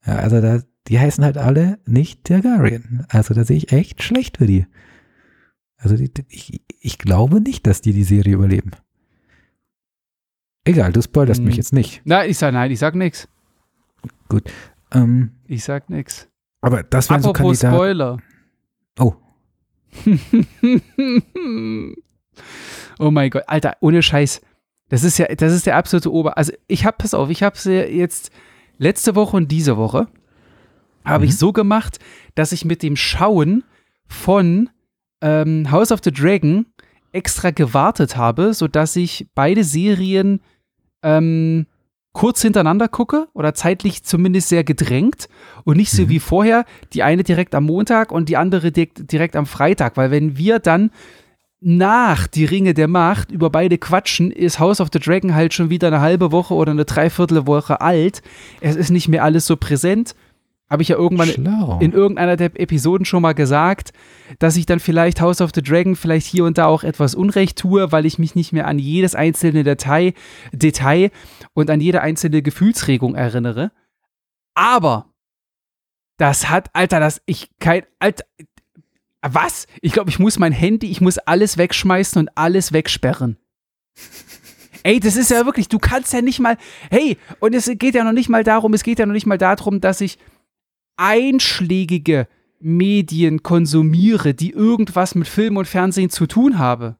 [0.07, 3.05] Ja, also da, die heißen halt alle nicht Targaryen.
[3.11, 4.67] Also da sehe ich echt schlecht für die.
[5.77, 8.71] Also die, ich, ich glaube nicht, dass die die Serie überleben.
[10.65, 11.47] Egal, du spoilerst hm.
[11.47, 12.01] mich jetzt nicht.
[12.05, 13.29] Nein, ich sag nein, ich sag nix.
[14.29, 14.51] Gut.
[14.91, 16.29] Ähm, ich sag nix.
[16.63, 17.75] Aber das wären so Kandidaten.
[17.75, 18.19] Spoiler.
[18.99, 19.15] Oh.
[22.99, 24.41] oh mein Gott, Alter, ohne Scheiß.
[24.89, 26.37] Das ist ja, das ist der absolute Ober.
[26.37, 28.31] Also ich hab, pass auf, ich habe sie jetzt
[28.79, 30.09] letzte Woche und diese Woche
[31.05, 31.29] habe mhm.
[31.31, 31.99] ich so gemacht,
[32.35, 33.65] dass ich mit dem Schauen
[34.07, 34.71] von
[35.21, 36.67] ähm, House of the Dragon
[37.13, 40.41] extra gewartet habe, sodass ich beide Serien
[41.03, 41.67] ähm,
[42.13, 45.29] kurz hintereinander gucke oder zeitlich zumindest sehr gedrängt
[45.65, 46.09] und nicht so mhm.
[46.11, 50.11] wie vorher, die eine direkt am Montag und die andere direkt, direkt am Freitag, weil
[50.11, 50.91] wenn wir dann
[51.61, 55.71] nach die Ringe der Macht über beide quatschen, ist House of the Dragon halt schon
[55.71, 58.21] wieder eine halbe Woche oder eine Dreiviertelwoche alt.
[58.61, 60.17] Es ist nicht mehr alles so präsent
[60.73, 61.79] habe ich ja irgendwann Schlau.
[61.81, 63.93] in irgendeiner der Episoden schon mal gesagt,
[64.39, 67.59] dass ich dann vielleicht House of the Dragon vielleicht hier und da auch etwas Unrecht
[67.59, 70.15] tue, weil ich mich nicht mehr an jedes einzelne Detail,
[70.51, 71.11] Detail
[71.53, 73.71] und an jede einzelne Gefühlsregung erinnere.
[74.55, 75.13] Aber
[76.17, 78.25] das hat, Alter, das, ich, kein, Alter,
[79.21, 79.67] was?
[79.83, 83.37] Ich glaube, ich muss mein Handy, ich muss alles wegschmeißen und alles wegsperren.
[84.85, 86.57] Ey, das ist ja wirklich, du kannst ja nicht mal,
[86.91, 89.39] hey, und es geht ja noch nicht mal darum, es geht ja noch nicht mal
[89.39, 90.19] darum, dass ich
[90.97, 92.29] einschlägige
[92.61, 96.97] Medien konsumiere, die irgendwas mit Film und Fernsehen zu tun habe.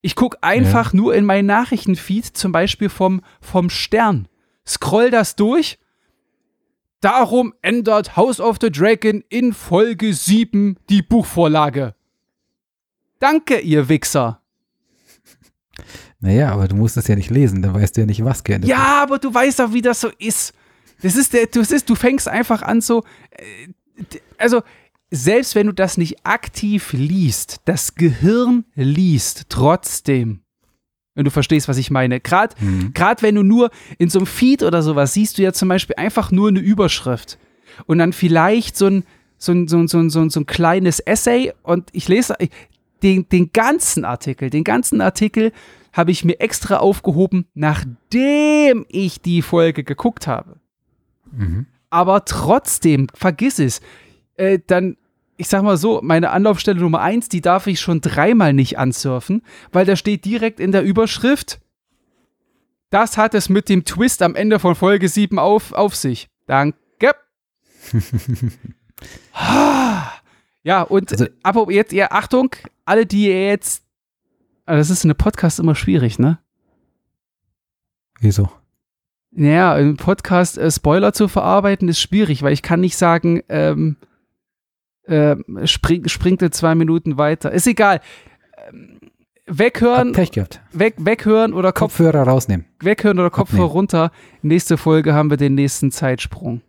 [0.00, 0.96] Ich gucke einfach ja.
[0.96, 4.28] nur in meinen Nachrichtenfeed, zum Beispiel vom, vom Stern.
[4.66, 5.78] Scroll das durch.
[7.00, 11.94] Darum ändert House of the Dragon in Folge 7 die Buchvorlage.
[13.18, 14.40] Danke, ihr Wichser.
[16.20, 18.68] Naja, aber du musst das ja nicht lesen, dann weißt du ja nicht, was geändert
[18.68, 20.52] Ja, aber du weißt doch, wie das so ist.
[21.02, 24.04] Das ist der, du, ist, du fängst einfach an so, äh,
[24.36, 24.62] also
[25.10, 30.40] selbst wenn du das nicht aktiv liest, das Gehirn liest trotzdem.
[31.14, 32.20] Wenn du verstehst, was ich meine.
[32.20, 32.92] Gerade mhm.
[33.20, 36.30] wenn du nur in so einem Feed oder sowas siehst du ja zum Beispiel einfach
[36.30, 37.38] nur eine Überschrift
[37.86, 39.04] und dann vielleicht so ein,
[39.36, 42.36] so ein, so ein, so ein, so ein, so ein kleines Essay und ich lese
[43.02, 45.52] den, den ganzen Artikel, den ganzen Artikel
[45.92, 50.60] habe ich mir extra aufgehoben, nachdem ich die Folge geguckt habe.
[51.32, 51.66] Mhm.
[51.90, 53.80] Aber trotzdem, vergiss es.
[54.36, 54.96] Äh, dann,
[55.36, 59.42] ich sag mal so, meine Anlaufstelle Nummer eins, die darf ich schon dreimal nicht ansurfen,
[59.72, 61.60] weil da steht direkt in der Überschrift,
[62.90, 66.30] das hat es mit dem Twist am Ende von Folge 7 auf, auf sich.
[66.46, 67.14] Danke.
[70.62, 72.54] ja, und also, aber jetzt, ja, Achtung,
[72.84, 73.84] alle, die jetzt.
[74.64, 76.38] Also das ist in einem Podcast immer schwierig, ne?
[78.20, 78.50] Wieso?
[79.30, 83.96] Naja, im Podcast äh, Spoiler zu verarbeiten ist schwierig, weil ich kann nicht sagen, ähm,
[85.04, 87.52] äh, spring, springt er zwei Minuten weiter.
[87.52, 88.00] Ist egal.
[88.68, 88.98] Ähm,
[89.46, 90.60] weghören, Hab Pech gehabt.
[90.72, 92.66] weg, weghören oder Kopf, Kopfhörer rausnehmen.
[92.80, 93.72] weghören oder Kopfhörer Abnehmen.
[93.72, 94.10] runter.
[94.42, 96.62] Nächste Folge haben wir den nächsten Zeitsprung.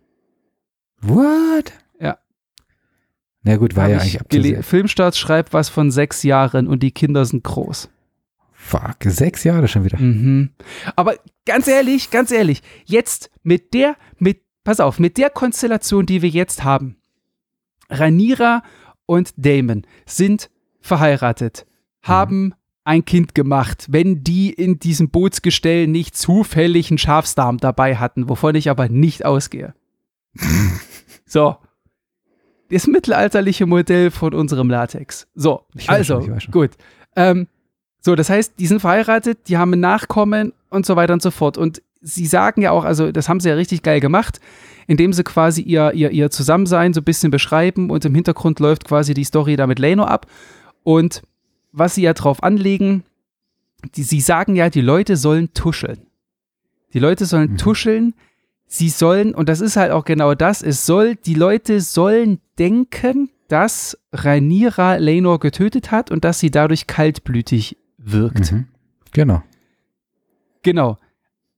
[1.02, 1.72] What?
[1.98, 2.18] Ja.
[3.42, 4.62] Na gut, war Hab ja ich eigentlich abzusehen.
[4.62, 7.88] Filmstart schreibt was von sechs Jahren und die Kinder sind groß.
[8.62, 9.98] Fuck, sechs Jahre schon wieder.
[9.98, 10.50] Mhm.
[10.94, 11.14] Aber
[11.46, 16.28] ganz ehrlich, ganz ehrlich, jetzt mit der, mit, pass auf, mit der Konstellation, die wir
[16.28, 16.96] jetzt haben,
[17.88, 18.62] Rhaenyra
[19.06, 20.50] und Damon sind
[20.80, 21.66] verheiratet,
[22.02, 22.54] haben
[22.84, 28.54] ein Kind gemacht, wenn die in diesem Bootsgestell nicht zufällig einen Schafsdarm dabei hatten, wovon
[28.54, 29.74] ich aber nicht ausgehe.
[31.24, 31.56] so.
[32.68, 35.26] Das mittelalterliche Modell von unserem Latex.
[35.34, 36.70] So, Ich weiß also, gut.
[37.16, 37.48] Ähm,
[38.00, 41.30] so, das heißt, die sind verheiratet, die haben ein Nachkommen und so weiter und so
[41.30, 41.58] fort.
[41.58, 44.40] Und sie sagen ja auch, also das haben sie ja richtig geil gemacht,
[44.86, 48.86] indem sie quasi ihr, ihr, ihr Zusammensein so ein bisschen beschreiben und im Hintergrund läuft
[48.86, 50.26] quasi die Story da mit Leno ab.
[50.82, 51.22] Und
[51.72, 53.04] was sie ja drauf anlegen,
[53.94, 56.06] die, sie sagen ja, die Leute sollen tuscheln.
[56.94, 57.56] Die Leute sollen Mhm.
[57.58, 58.14] tuscheln,
[58.66, 63.30] sie sollen, und das ist halt auch genau das, es soll, die Leute sollen denken,
[63.48, 67.76] dass Rhaenyra Lenor getötet hat und dass sie dadurch kaltblütig
[68.12, 68.52] wirkt.
[68.52, 68.66] Mhm.
[69.12, 69.42] Genau.
[70.62, 70.98] Genau.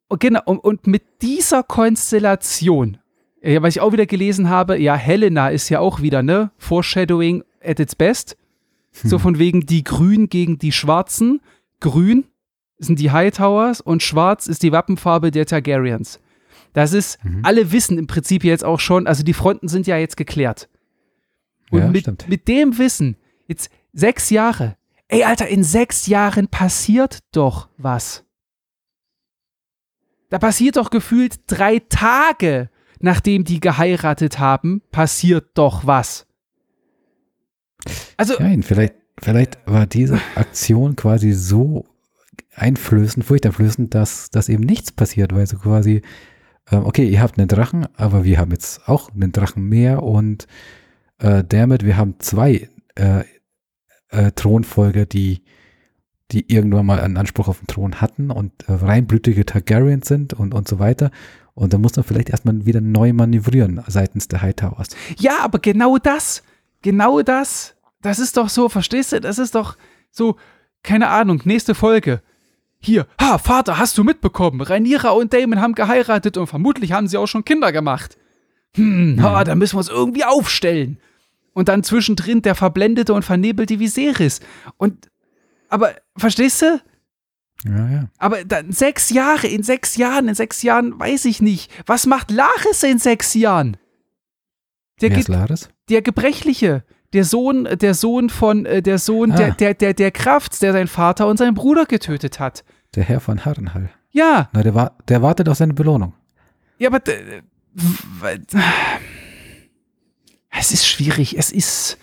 [0.08, 0.40] Und, genau.
[0.44, 2.98] Und, und mit dieser Konstellation,
[3.42, 6.50] ja, was ich auch wieder gelesen habe, ja, Helena ist ja auch wieder, ne?
[6.58, 8.36] Foreshadowing at its best.
[8.92, 11.40] So von wegen die Grün gegen die Schwarzen.
[11.80, 12.24] Grün
[12.78, 16.20] sind die Hightowers und Schwarz ist die Wappenfarbe der Targaryens.
[16.74, 17.40] Das ist, Mhm.
[17.42, 20.68] alle wissen im Prinzip jetzt auch schon, also die Fronten sind ja jetzt geklärt.
[21.70, 22.28] Und Ja, mit, stimmt.
[22.28, 24.76] mit dem Wissen, jetzt sechs Jahre,
[25.12, 28.24] ey Alter, in sechs Jahren passiert doch was.
[30.30, 36.26] Da passiert doch gefühlt drei Tage, nachdem die geheiratet haben, passiert doch was.
[38.16, 41.84] Also, Nein, vielleicht, vielleicht war diese Aktion quasi so
[42.54, 46.00] einflößend, furchteinflößend, dass, dass eben nichts passiert, weil so quasi,
[46.70, 50.46] ähm, okay, ihr habt einen Drachen, aber wir haben jetzt auch einen Drachen mehr und
[51.18, 53.24] äh, damit, wir haben zwei äh,
[54.12, 55.42] äh, Thronfolger, die,
[56.30, 60.54] die irgendwann mal einen Anspruch auf den Thron hatten und äh, reinblütige Targaryens sind und,
[60.54, 61.10] und so weiter.
[61.54, 64.88] Und da muss man vielleicht erstmal wieder neu manövrieren seitens der Hightowers.
[65.18, 66.42] ja, aber genau das,
[66.80, 69.20] genau das, das ist doch so, verstehst du?
[69.20, 69.76] Das ist doch
[70.10, 70.36] so,
[70.82, 72.22] keine Ahnung, nächste Folge.
[72.80, 74.60] Hier, ha, Vater, hast du mitbekommen?
[74.60, 78.16] Rhaenyra und Damon haben geheiratet und vermutlich haben sie auch schon Kinder gemacht.
[78.74, 80.98] Hm, ha, da müssen wir uns irgendwie aufstellen.
[81.54, 84.40] Und dann zwischendrin der verblendete und vernebelte Viserys.
[84.78, 85.10] Und,
[85.68, 86.80] aber, verstehst du?
[87.64, 88.08] Ja, ja.
[88.18, 91.70] Aber dann sechs Jahre, in sechs Jahren, in sechs Jahren weiß ich nicht.
[91.86, 93.76] Was macht Laris in sechs Jahren?
[95.00, 95.68] Der, Wer ist Laris?
[95.88, 99.36] der Gebrechliche, der Sohn, der Sohn von, äh, der Sohn Ah.
[99.36, 102.64] der, der, der, der Kraft, der seinen Vater und seinen Bruder getötet hat.
[102.94, 103.90] Der Herr von Harrenhall.
[104.10, 106.14] Ja, Na, der, war, der wartet auf seine Belohnung.
[106.78, 107.00] ja, aber
[110.58, 111.36] es ist schwierig.
[111.38, 111.98] Es ist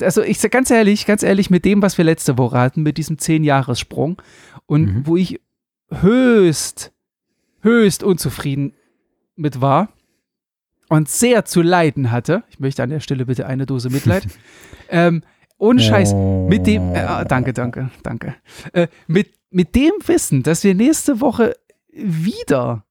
[0.00, 2.96] also ich sag ganz ehrlich, ganz ehrlich, mit dem, was wir letzte Woche hatten, mit
[2.96, 4.20] diesem 10-Jahres-Sprung
[4.66, 5.06] und Mhm.
[5.06, 5.40] wo ich
[5.90, 6.92] höchst,
[7.60, 8.72] höchst unzufrieden
[9.36, 9.90] mit war
[10.88, 14.26] und sehr zu leiden hatte, ich möchte an der Stelle bitte eine Dose Mitleid,
[14.88, 15.22] ähm,
[15.58, 18.34] ohne Scheiß, mit dem, äh, ah, danke, danke, danke,
[18.72, 21.54] äh, mit, mit dem Wissen, dass wir nächste Woche
[21.92, 22.84] wieder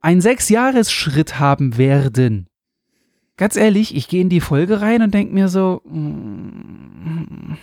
[0.00, 2.48] einen Sechs-Jahres-Schritt haben werden,
[3.38, 7.54] ganz ehrlich, ich gehe in die Folge rein und denke mir so, mm,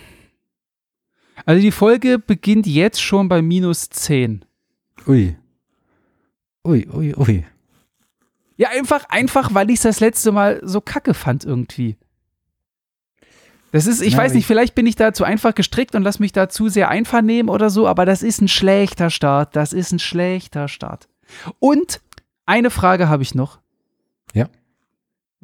[1.44, 4.44] also die Folge beginnt jetzt schon bei minus 10.
[5.06, 5.36] Ui.
[6.66, 7.44] Ui, ui, ui.
[8.56, 11.96] Ja, einfach, einfach, weil ich es das letzte Mal so kacke fand irgendwie.
[13.70, 16.02] Das ist, ich Na, weiß ich- nicht, vielleicht bin ich da zu einfach gestrickt und
[16.02, 19.54] lass mich da zu sehr einvernehmen oder so, aber das ist ein schlechter Start.
[19.54, 21.08] Das ist ein schlechter Start.
[21.58, 22.00] Und
[22.46, 23.58] eine Frage habe ich noch.
[24.32, 24.48] Ja.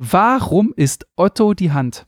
[0.05, 2.07] Warum ist Otto die Hand?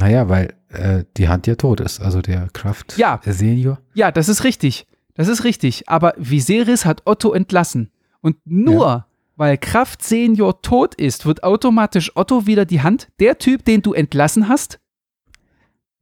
[0.00, 2.00] Naja, weil äh, die Hand ja tot ist.
[2.00, 3.20] Also der Kraft Ja.
[3.24, 3.78] Senior.
[3.94, 4.88] Ja, das ist richtig.
[5.14, 5.88] Das ist richtig.
[5.88, 7.92] Aber Viserys hat Otto entlassen.
[8.22, 9.06] Und nur
[9.36, 13.08] weil Kraft Senior tot ist, wird automatisch Otto wieder die Hand.
[13.20, 14.80] Der Typ, den du entlassen hast?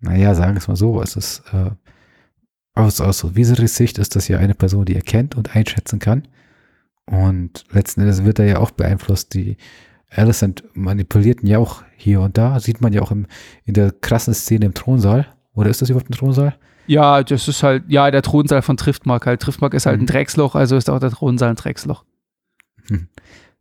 [0.00, 1.02] Naja, sagen wir es mal so.
[1.02, 1.70] Es ist äh,
[2.74, 6.26] aus, aus Viserys Sicht ist das ja eine Person, die er kennt und einschätzen kann.
[7.04, 9.34] Und letzten Endes wird er ja auch beeinflusst.
[9.34, 9.58] Die
[10.10, 12.58] Alicent manipulierten ja auch hier und da.
[12.60, 13.26] Sieht man ja auch im,
[13.64, 15.26] in der krassen Szene im Thronsaal.
[15.54, 16.56] Oder ist das überhaupt ein Thronsaal?
[16.86, 19.42] Ja, das ist halt, ja, der Thronsaal von Triftmark halt.
[19.42, 20.06] Triftmark ist halt ein Mhm.
[20.06, 22.04] Drecksloch, also ist auch der Thronsaal ein Drecksloch.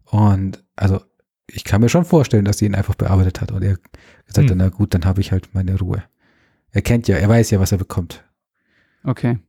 [0.06, 1.02] Und also
[1.48, 3.78] ich kann mir schon vorstellen, dass sie ihn einfach bearbeitet hat und er
[4.26, 4.58] gesagt hat, Hm.
[4.58, 6.04] na gut, dann habe ich halt meine Ruhe.
[6.72, 8.24] Er kennt ja, er weiß ja, was er bekommt.
[9.04, 9.40] Okay.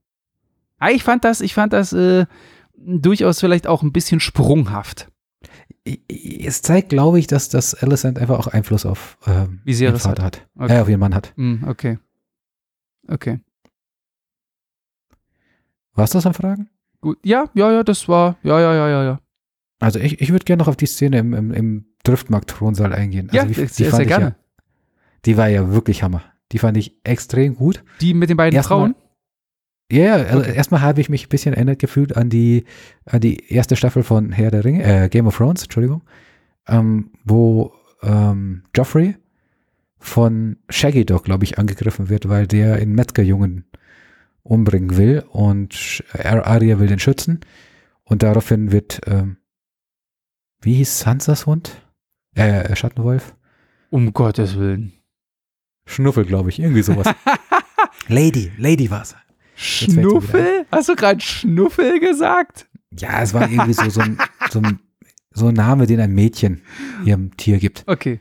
[0.79, 2.27] Ah, ich fand das, ich fand das äh,
[2.77, 5.09] durchaus vielleicht auch ein bisschen sprunghaft.
[6.45, 9.95] Es zeigt, glaube ich, dass, dass Alicent einfach auch Einfluss auf ähm, Wie sie ihren
[9.95, 10.47] das Vater hat.
[10.59, 10.77] Okay.
[10.77, 11.33] Äh, auf ihren Mann hat.
[11.37, 11.99] Hm, okay.
[13.09, 13.41] Okay.
[15.95, 16.69] Warst du das am Fragen?
[17.01, 17.19] Gut.
[17.25, 19.21] Ja, ja, ja, das war, ja, ja, ja, ja, ja.
[19.81, 23.31] Also ich, ich würde gerne noch auf die Szene im, im, im Driftmarkt-Thronsaal eingehen.
[23.33, 24.25] Ja, also sehr, sehr fand ich gerne.
[24.27, 24.35] Ja,
[25.25, 26.23] die war ja wirklich Hammer.
[26.53, 27.85] Die fand ich extrem gut.
[28.01, 28.95] Die mit den beiden Erstmal- Frauen?
[29.91, 30.55] Ja, ja, also Okay.
[30.55, 32.65] erstmal habe ich mich ein bisschen erinnert gefühlt an die,
[33.07, 36.03] an die erste Staffel von Herr der Ringe, äh, Game of Thrones, Entschuldigung,
[36.67, 37.73] ähm, wo
[38.03, 39.17] ähm, Joffrey
[39.99, 43.65] von Shaggy Dog, glaube ich, angegriffen wird, weil der einen Metzgerjungen
[44.43, 47.41] umbringen will und Arya will den schützen
[48.05, 49.39] und daraufhin wird, ähm,
[50.61, 51.83] wie hieß Sansas Hund?
[52.35, 53.35] Äh, Schattenwolf?
[53.91, 54.93] Um Gottes Willen.
[55.87, 57.07] Schnuffel, glaube ich, irgendwie sowas.
[58.09, 59.17] Lady, Lady war's.
[59.59, 60.67] Schnuffel?
[60.71, 62.69] Hast du gerade Schnuffel gesagt?
[62.97, 64.19] Ja, es war irgendwie so, so, ein,
[64.51, 64.79] so, ein,
[65.33, 66.63] so ein Name, den ein Mädchen
[67.05, 67.83] ihrem Tier gibt.
[67.87, 68.21] Okay.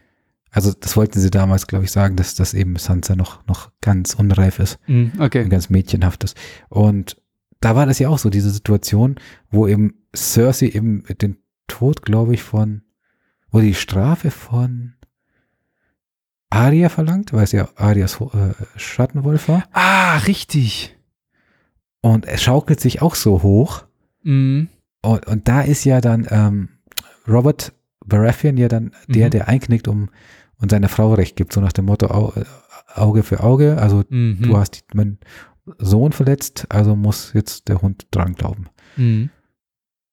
[0.49, 4.15] Also das wollten sie damals, glaube ich, sagen, dass das eben Sansa noch, noch ganz
[4.15, 5.47] unreif ist und okay.
[5.47, 6.35] ganz mädchenhaft ist.
[6.69, 7.21] Und
[7.59, 9.15] da war das ja auch so, diese Situation,
[9.51, 12.81] wo eben Cersei eben den Tod, glaube ich, von,
[13.51, 14.93] wo die Strafe von
[16.49, 19.65] Arya verlangt, weil es ja Arias äh, Schattenwolf war.
[19.73, 20.96] Ah, richtig.
[22.07, 23.83] Und es schaukelt sich auch so hoch.
[24.23, 24.69] Mhm.
[25.01, 26.69] Und, und da ist ja dann ähm,
[27.27, 27.73] Robert
[28.05, 29.31] Baratheon ja dann der, Mhm.
[29.31, 30.09] der einknickt um
[30.59, 32.45] und seiner Frau recht gibt, so nach dem Motto äh,
[32.95, 33.77] Auge für Auge.
[33.77, 34.41] Also Mhm.
[34.41, 35.19] du hast meinen
[35.79, 38.67] Sohn verletzt, also muss jetzt der Hund dran glauben.
[38.95, 39.29] Mhm.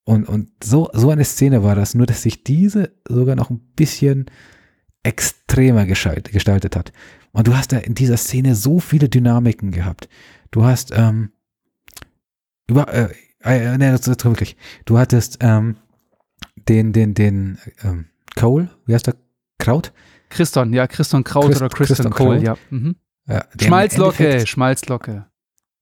[0.04, 3.60] Und, und so, so eine Szene war das, nur dass sich diese sogar noch ein
[3.76, 4.26] bisschen
[5.04, 6.92] extremer gestaltet hat.
[7.32, 10.08] Und du hast da in dieser Szene so viele Dynamiken gehabt.
[10.50, 11.30] Du hast, ähm,
[12.68, 13.08] über, äh,
[13.42, 14.56] äh, nee, das, das wirklich.
[14.84, 15.76] Du hattest ähm,
[16.68, 18.06] den, den, den ähm,
[18.36, 19.14] Cole, wie heißt der?
[19.58, 19.92] Kraut?
[20.30, 22.46] Christon, ja, Christon Kraut Christ- oder Christon Christon Cole, Kraut.
[22.46, 22.56] ja.
[22.76, 22.96] Mhm.
[23.28, 25.26] Ja, im Schmalzlocke, Schmalzlocke.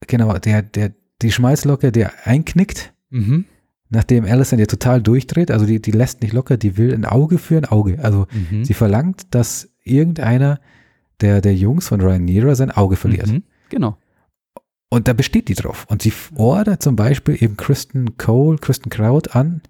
[0.07, 3.45] Genau, der, der, die Schmalzlocke, der einknickt, Mhm.
[3.91, 7.39] nachdem Alison ja total durchdreht, also die, die lässt nicht locker, die will ein Auge
[7.39, 7.99] für ein Auge.
[8.03, 8.65] Also Mhm.
[8.65, 10.61] Sie verlangt, dass irgendeiner
[11.21, 13.29] der, der Jungs von Rhaenyra sein Auge verliert.
[13.29, 13.43] Mhm.
[13.69, 13.97] Genau.
[14.93, 15.87] Und da besteht die drauf.
[15.89, 19.63] Und sie ordert zum Beispiel eben Kristen Cole, Kristen Kraut an,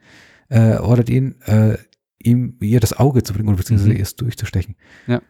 [0.48, 1.78] äh, ordert ihn, äh,
[2.18, 4.00] ihm ihr das Auge zu bringen oder beziehungsweise Mhm.
[4.00, 4.74] es durchzustechen.
[5.06, 5.22] Ja.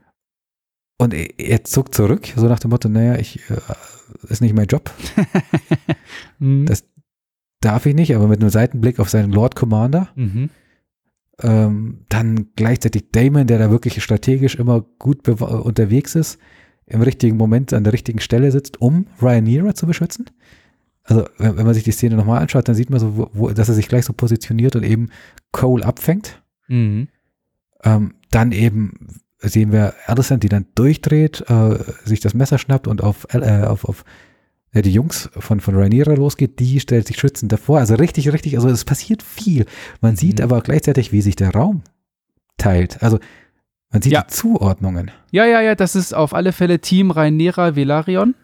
[0.99, 3.57] Und er, er zuckt zurück, so nach dem Motto, naja, ich, äh,
[4.29, 4.91] ist nicht mein Job,
[6.39, 6.65] Mhm.
[6.67, 6.85] Das-
[7.61, 10.49] darf ich nicht, aber mit einem Seitenblick auf seinen Lord Commander, Mhm.
[11.43, 16.39] ähm, dann gleichzeitig Damon, der da wirklich strategisch immer gut unterwegs ist,
[16.87, 20.27] im richtigen Moment an der richtigen Stelle sitzt, um Rhaenyra zu beschützen.
[21.05, 23.51] Also wenn, wenn man sich die Szene nochmal anschaut, dann sieht man so, wo, wo,
[23.51, 25.11] dass er sich gleich so positioniert und eben
[25.51, 26.43] Cole abfängt.
[26.69, 27.09] Mhm.
[27.85, 33.03] Ähm, dann eben sehen wir Alicent, die dann durchdreht, äh, sich das Messer schnappt und
[33.03, 34.05] auf, äh, auf, auf
[34.73, 37.81] äh, die Jungs von, von Rhaenyra losgeht, die stellt sich schützend davor.
[37.81, 39.67] Also richtig, richtig, also es passiert viel.
[40.01, 40.45] Man sieht Mhm.
[40.45, 41.83] aber gleichzeitig, wie sich der Raum
[42.57, 43.03] teilt.
[43.03, 43.19] Also
[43.93, 44.23] man sieht Ja.
[44.23, 45.11] die Zuordnungen.
[45.31, 48.35] Ja, ja, ja, das ist auf alle Fälle Team Rhaenyra Velaryon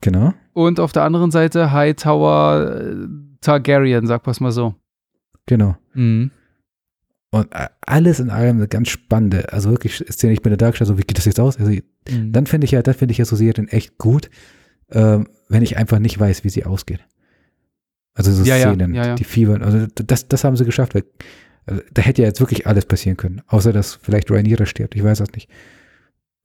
[0.00, 0.34] Genau.
[0.52, 3.06] und auf der anderen Seite Hightower äh,
[3.40, 4.74] Targaryen, sag was mal so.
[5.46, 5.76] Genau.
[5.94, 6.30] Mhm.
[7.30, 10.88] Und äh, alles in allem eine ganz spannende, also wirklich Szene, ich bin da dargestellt,
[10.88, 11.58] so wie geht das jetzt aus?
[11.58, 11.70] Also,
[12.10, 12.32] Mhm.
[12.32, 14.30] dann finde ich ja, dann finde ich ja so Serien echt gut,
[14.90, 17.00] ähm, wenn ich einfach nicht weiß, wie sie ausgeht.
[18.14, 19.14] Also so ja, Szenen, ja, ja.
[19.16, 21.04] die fiebern, also das, das haben sie geschafft, weil
[21.66, 25.02] also, da hätte ja jetzt wirklich alles passieren können, außer dass vielleicht Rhaenyra stirbt, ich
[25.04, 25.50] weiß das nicht.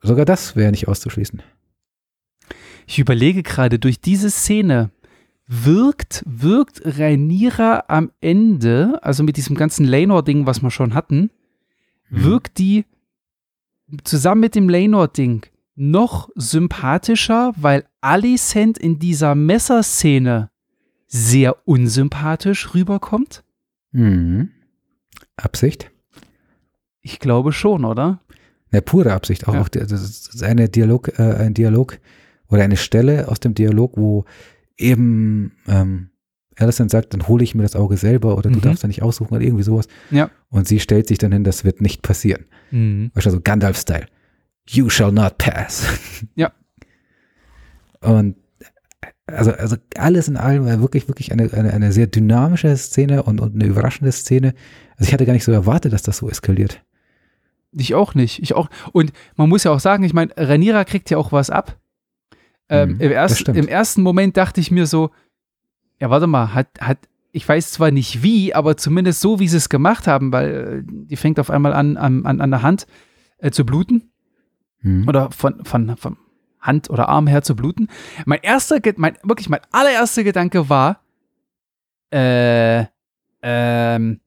[0.01, 1.41] Sogar das wäre nicht auszuschließen.
[2.87, 4.89] Ich überlege gerade, durch diese Szene
[5.47, 11.29] wirkt, wirkt Rhaenyra am Ende, also mit diesem ganzen Laenor-Ding, was wir schon hatten,
[12.09, 12.23] Mhm.
[12.23, 12.85] wirkt die
[14.03, 15.45] zusammen mit dem Laenor-Ding
[15.75, 20.49] noch sympathischer, weil Alicent in dieser Messerszene
[21.07, 23.43] sehr unsympathisch rüberkommt?
[23.91, 24.49] Mhm.
[25.43, 25.91] Absicht?
[27.01, 28.19] Ich glaube schon, oder?
[28.71, 29.47] Eine pure Absicht.
[29.47, 29.61] Auch Ja.
[29.61, 31.97] auf die, das ist eine Dialog, äh, ein Dialog
[32.47, 34.25] oder eine Stelle aus dem Dialog, wo
[34.77, 36.09] eben ähm,
[36.57, 38.61] Alicent sagt, dann hole ich mir das Auge selber oder du Mhm.
[38.61, 39.87] darfst da nicht aussuchen oder irgendwie sowas.
[40.11, 40.29] Ja.
[40.49, 42.45] Und sie stellt sich dann hin, das wird nicht passieren.
[42.71, 43.11] Mhm.
[43.13, 44.05] Weißt du, so Gandalf-Style.
[44.69, 45.85] You shall not pass.
[46.35, 46.51] Ja.
[48.01, 48.35] Und
[49.33, 53.41] also, also alles in allem war wirklich, wirklich eine, eine, eine sehr dynamische Szene und,
[53.41, 54.53] und eine überraschende Szene.
[54.97, 56.83] Also ich hatte gar nicht so erwartet, dass das so eskaliert.
[57.71, 58.41] Ich auch nicht.
[58.41, 58.69] Ich auch.
[58.91, 61.79] Und man muss ja auch sagen, ich meine, Ranira kriegt ja auch was ab.
[62.69, 63.57] Ähm, Mhm, im, stimmt.
[63.57, 65.11] Im ersten Moment dachte ich mir so,
[65.99, 66.97] ja, warte mal, hat, hat,
[67.31, 70.91] ich weiß zwar nicht wie, aber zumindest so, wie sie es gemacht haben, weil äh,
[71.07, 72.87] die fängt auf einmal an, an, an an der Hand
[73.37, 74.11] äh, zu bluten
[74.83, 75.07] Mhm.
[75.07, 76.17] oder von, von, von
[76.61, 77.87] Hand oder Arm her zu bluten.
[78.25, 81.01] Mein erster, mein, wirklich mein allererster Gedanke war,
[82.13, 82.85] äh,
[83.41, 84.19] ähm,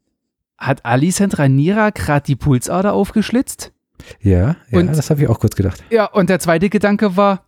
[0.59, 3.73] hat Alicent Ranira gerade die Pulsader aufgeschlitzt?
[4.21, 5.85] Ja, ja Und- das habe ich auch kurz gedacht.
[5.91, 7.45] Ja, und der zweite Gedanke war,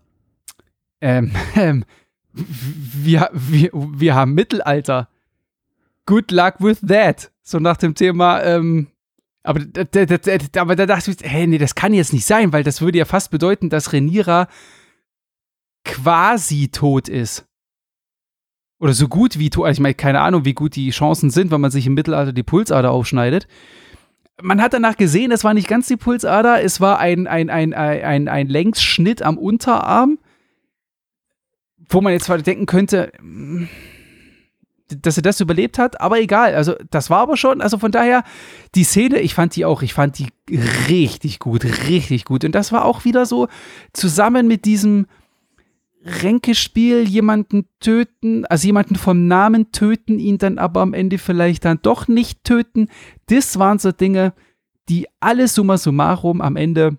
[1.01, 1.85] ähm, ähm,
[2.33, 5.09] wir, wir, wir haben Mittelalter.
[6.05, 7.31] Good luck with that.
[7.43, 8.89] So nach dem Thema, ähm,
[9.43, 9.61] aber,
[10.57, 13.05] aber da dachte ich, hey, nee, das kann jetzt nicht sein, weil das würde ja
[13.05, 14.49] fast bedeuten, dass Renira
[15.87, 17.47] quasi tot ist.
[18.79, 19.67] Oder so gut wie tot.
[19.67, 22.33] Also ich meine, keine Ahnung, wie gut die Chancen sind, wenn man sich im Mittelalter
[22.33, 23.47] die Pulsader aufschneidet.
[24.43, 27.73] Man hat danach gesehen, es war nicht ganz die Pulsader, es war ein, ein, ein,
[27.73, 30.19] ein, ein, ein Längsschnitt am Unterarm,
[31.89, 33.13] wo man jetzt denken könnte,
[34.89, 36.55] dass er das überlebt hat, aber egal.
[36.55, 38.25] Also, das war aber schon, also von daher,
[38.75, 40.29] die Szene, ich fand die auch, ich fand die
[40.89, 42.45] richtig gut, richtig gut.
[42.45, 43.49] Und das war auch wieder so
[43.95, 45.07] zusammen mit diesem
[46.07, 51.81] Ränkespiel, jemanden töten, also jemanden vom Namen töten, ihn dann aber am Ende vielleicht dann
[51.83, 52.89] doch nicht töten.
[53.27, 54.33] Das waren so Dinge,
[54.89, 56.97] die alle summa summarum am Ende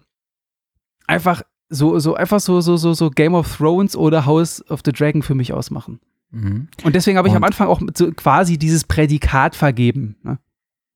[1.07, 4.91] einfach so, so, einfach so, so, so, so Game of Thrones oder House of the
[4.91, 5.99] Dragon für mich ausmachen.
[6.31, 6.67] Mhm.
[6.83, 10.17] Und deswegen habe ich Und- am Anfang auch so quasi dieses Prädikat vergeben.
[10.23, 10.39] Ne?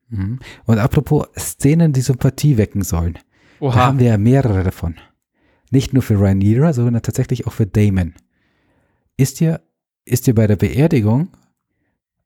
[0.09, 0.39] Mhm.
[0.65, 3.17] Und apropos Szenen, die Sympathie wecken sollen.
[3.59, 4.95] Da haben wir ja mehrere davon.
[5.71, 8.13] Nicht nur für Rhaenyra, sondern tatsächlich auch für Damon.
[9.17, 9.61] Ist dir,
[10.05, 11.29] ist dir bei der Beerdigung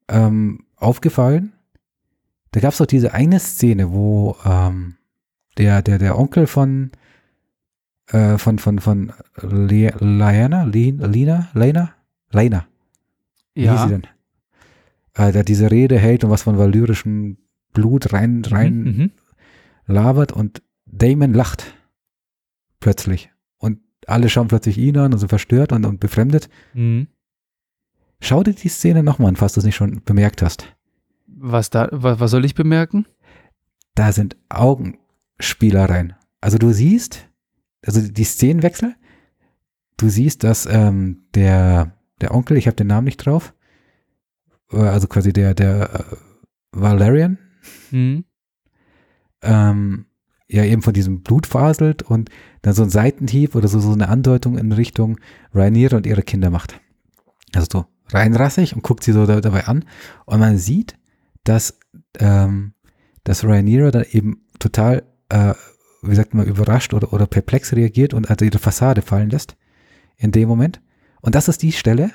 [0.09, 1.53] ähm, aufgefallen?
[2.51, 4.95] Da gab es doch diese eine Szene, wo ähm,
[5.57, 6.91] der, der, der Onkel von
[8.07, 11.93] äh, von, von, von Le Lin- Lina, Lena,
[12.31, 12.67] Lena,
[13.55, 13.87] wie hieß sie ja.
[13.87, 14.07] denn?
[15.15, 17.37] Äh, der diese Rede hält und was von valyrischem
[17.73, 19.11] Blut rein, rein Mhm, mhm.
[19.87, 21.75] labert und Damon lacht.
[22.79, 23.31] Plötzlich.
[24.07, 26.49] Alle schauen plötzlich ihn an und sind verstört und, und befremdet.
[26.73, 27.07] Mhm.
[28.21, 30.75] Schau dir die Szene nochmal an, falls du es nicht schon bemerkt hast.
[31.27, 33.05] Was, da, was, was soll ich bemerken?
[33.93, 36.13] Da sind Augenspielereien.
[36.41, 37.27] Also du siehst,
[37.85, 38.95] also die Szenenwechsel,
[39.97, 43.53] du siehst, dass ähm, der, der Onkel, ich habe den Namen nicht drauf,
[44.71, 46.15] äh, also quasi der, der äh,
[46.71, 47.37] Valerian,
[47.89, 48.25] Mhm.
[49.41, 50.05] ähm,
[50.47, 52.29] ja eben von diesem Blut faselt und
[52.61, 55.19] dann so ein Seitenhieb oder so, so eine Andeutung in Richtung
[55.53, 56.79] Rhaenyra und ihre Kinder macht.
[57.53, 59.85] Also so reinrassig und guckt sie so da, dabei an
[60.25, 60.97] und man sieht,
[61.43, 61.79] dass,
[62.19, 62.73] ähm,
[63.23, 65.53] dass Rhaenyra dann eben total, äh,
[66.01, 69.57] wie sagt man, überrascht oder, oder perplex reagiert und also ihre Fassade fallen lässt
[70.17, 70.81] in dem Moment.
[71.21, 72.11] Und das ist die Stelle,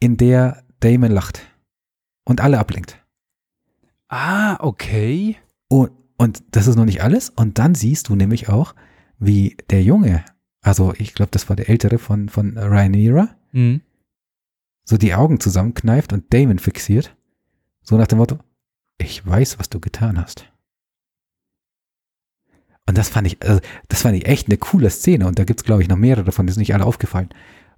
[0.00, 1.42] in der Damon lacht
[2.24, 2.98] und alle ablenkt.
[4.08, 5.36] Ah, okay.
[5.68, 5.92] Und,
[6.22, 7.30] und das ist noch nicht alles.
[7.30, 8.74] Und dann siehst du nämlich auch,
[9.18, 10.24] wie der Junge,
[10.60, 13.82] also ich glaube, das war der ältere von, von Rhaenyra, Mhm.
[14.84, 17.14] so die Augen zusammenkneift und Damon fixiert.
[17.82, 18.38] So nach dem Motto,
[18.98, 20.48] ich weiß, was du getan hast.
[22.88, 25.26] Und das fand ich, also das fand ich echt eine coole Szene.
[25.26, 27.28] Und da gibt es, glaube ich, noch mehrere davon, die sind nicht alle aufgefallen.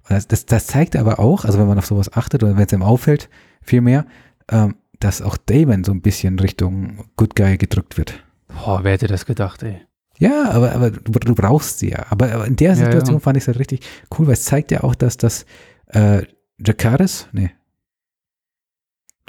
[0.07, 2.73] Das, das, das zeigt aber auch, also wenn man auf sowas achtet oder wenn es
[2.73, 3.29] einem auffällt,
[3.61, 4.05] vielmehr,
[4.49, 8.23] ähm, dass auch Damon so ein bisschen Richtung Good Guy gedrückt wird.
[8.55, 9.81] Boah, wer hätte das gedacht, ey?
[10.17, 12.05] Ja, aber, aber du, du brauchst sie ja.
[12.09, 13.19] Aber, aber in der Ja, Situation ja.
[13.19, 13.81] fand ich es halt richtig
[14.17, 15.45] cool, weil es zeigt ja auch, dass das
[15.87, 16.23] äh,
[16.57, 17.51] Jakaris, nee,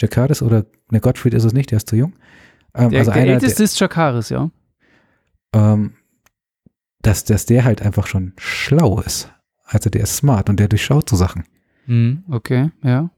[0.00, 2.14] Jakaris oder ne, Gottfried ist es nicht, der ist zu jung.
[2.74, 4.50] Ähm, Der, also der einer, älteste ist Chakaris, ja.
[5.54, 5.94] ähm,
[7.02, 9.32] dass, dass der halt einfach schon schlau ist.
[9.64, 11.44] Also der ist smart und der durchschaut so Sachen.
[11.86, 13.10] Mhm, okay, ja.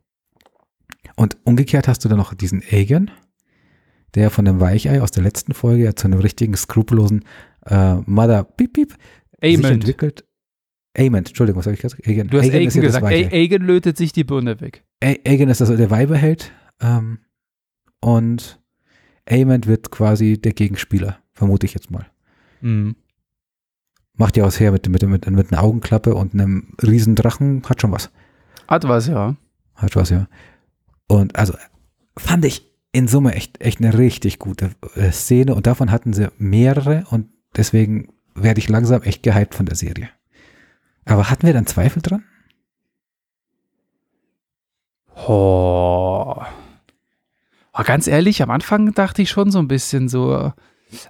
[1.16, 3.10] Und umgekehrt hast du dann noch diesen Aegon,
[4.14, 7.24] der von dem Weichei aus der letzten Folge ja zu einem richtigen skrupellosen
[7.66, 8.94] äh, Mother Piep Piep
[9.42, 10.24] sich entwickelt.
[10.96, 12.06] Amond, Entschuldigung, was habe ich gesagt?
[12.06, 12.28] Aegon.
[12.28, 13.04] Du hast ja das gesagt.
[13.04, 13.28] Weiche.
[13.28, 14.84] A- Aegon lötet sich die Birne weg.
[15.04, 17.18] A- Aegon ist also der Weiberheld ähm,
[18.00, 18.60] und
[19.30, 22.06] Aemond wird quasi der Gegenspieler, vermute ich jetzt mal.
[22.62, 22.96] Mhm.
[24.14, 27.80] Macht ja was her mit, mit, mit, mit einer Augenklappe und einem riesen Drachen, hat
[27.80, 28.10] schon was.
[28.66, 29.36] Hat was, ja.
[29.76, 30.26] Hat was, ja.
[31.06, 31.54] Und also
[32.18, 36.28] fand ich in Summe echt, echt eine richtig gute äh, Szene und davon hatten sie
[36.38, 40.08] mehrere und deswegen werde ich langsam echt gehypt von der Serie.
[41.04, 42.24] Aber hatten wir dann Zweifel dran?
[45.26, 46.36] Oh.
[47.72, 47.82] oh.
[47.84, 50.52] Ganz ehrlich, am Anfang dachte ich schon so ein bisschen so,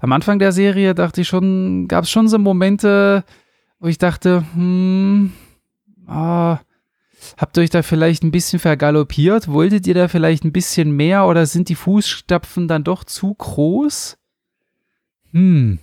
[0.01, 3.25] am Anfang der Serie dachte ich schon, gab es schon so Momente,
[3.81, 5.33] wo ich dachte, hm,
[6.07, 6.59] ah,
[7.37, 9.49] habt ihr euch da vielleicht ein bisschen vergaloppiert?
[9.49, 14.19] Wolltet ihr da vielleicht ein bisschen mehr oder sind die Fußstapfen dann doch zu groß?
[15.33, 15.79] Hm.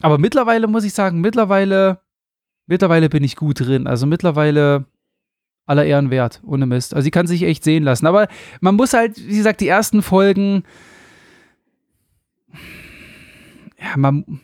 [0.00, 2.00] Aber mittlerweile muss ich sagen, mittlerweile,
[2.66, 3.86] mittlerweile bin ich gut drin.
[3.86, 4.86] Also mittlerweile
[5.66, 6.94] aller Ehren wert, ohne Mist.
[6.94, 8.06] Also sie kann sich echt sehen lassen.
[8.06, 8.28] Aber
[8.60, 10.62] man muss halt, wie gesagt, die ersten Folgen,
[13.78, 14.40] ja, man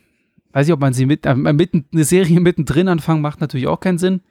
[0.52, 3.81] weiß ich, ob man sie mit, äh, mitten, eine Serie mittendrin anfangen, macht natürlich auch
[3.81, 4.23] keinen Sinn.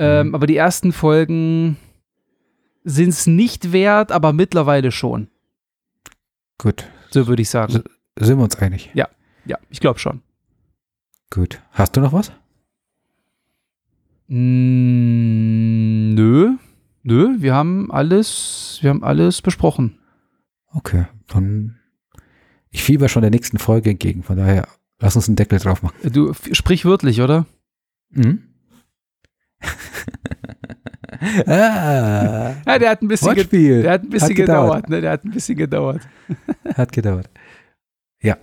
[0.00, 0.34] Ähm.
[0.34, 1.76] Aber die ersten Folgen
[2.84, 5.28] sind es nicht wert, aber mittlerweile schon.
[6.58, 6.88] Gut.
[7.10, 7.74] So würde ich sagen.
[7.74, 8.90] S sind wir uns einig?
[8.94, 9.08] Ja,
[9.44, 10.22] ja, ich glaube schon.
[11.30, 11.62] Gut.
[11.72, 12.32] Hast du noch was?
[14.28, 16.56] Mm, nö,
[17.02, 19.98] nö, wir haben alles, wir haben alles besprochen.
[20.72, 21.78] Okay, dann
[22.70, 24.68] ich fieber schon der nächsten Folge entgegen, von daher
[25.00, 25.96] lass uns einen Deckel drauf machen.
[26.12, 27.46] Du sprich wörtlich, oder?
[28.10, 28.49] Mhm.
[31.46, 33.82] Ah, ja, der hat ein bisschen, Wortspiel.
[33.82, 35.00] der hat ein bisschen hat gedauert, gedauert ne?
[35.00, 36.00] Der hat ein bisschen gedauert.
[36.74, 37.30] hat gedauert.
[38.22, 38.36] Ja,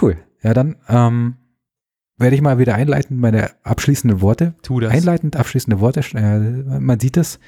[0.00, 0.16] cool.
[0.42, 1.36] Ja, dann ähm,
[2.16, 4.54] werde ich mal wieder einleitend meine abschließenden Worte.
[4.62, 4.92] Tu das.
[4.92, 6.00] Einleitend abschließende Worte.
[6.14, 7.38] Äh, man sieht es.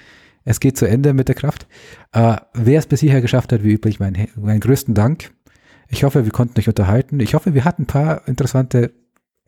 [0.44, 1.66] Es geht zu Ende mit der Kraft.
[2.12, 5.32] Äh, wer es bis hierher geschafft hat, wie üblich, meinen mein größten Dank.
[5.88, 7.20] Ich hoffe, wir konnten euch unterhalten.
[7.20, 8.92] Ich hoffe, wir hatten ein paar interessante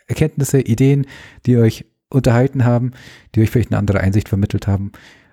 [0.07, 1.07] Erkenntnisse, Ideen,
[1.45, 2.93] die euch unterhalten haben,
[3.35, 4.93] die euch vielleicht eine andere Einsicht vermittelt haben.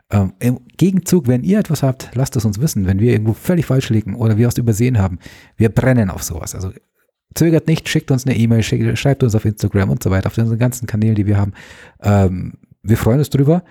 [0.09, 2.85] Ähm, Im Gegenzug, wenn ihr etwas habt, lasst es uns wissen.
[2.85, 5.19] Wenn wir irgendwo völlig falsch liegen oder wir was übersehen haben,
[5.57, 6.55] wir brennen auf sowas.
[6.55, 6.71] Also
[7.35, 10.59] zögert nicht, schickt uns eine E-Mail, schreibt uns auf Instagram und so weiter, auf unseren
[10.59, 11.53] ganzen Kanälen, die wir haben.
[12.01, 13.63] Ähm, wir freuen uns drüber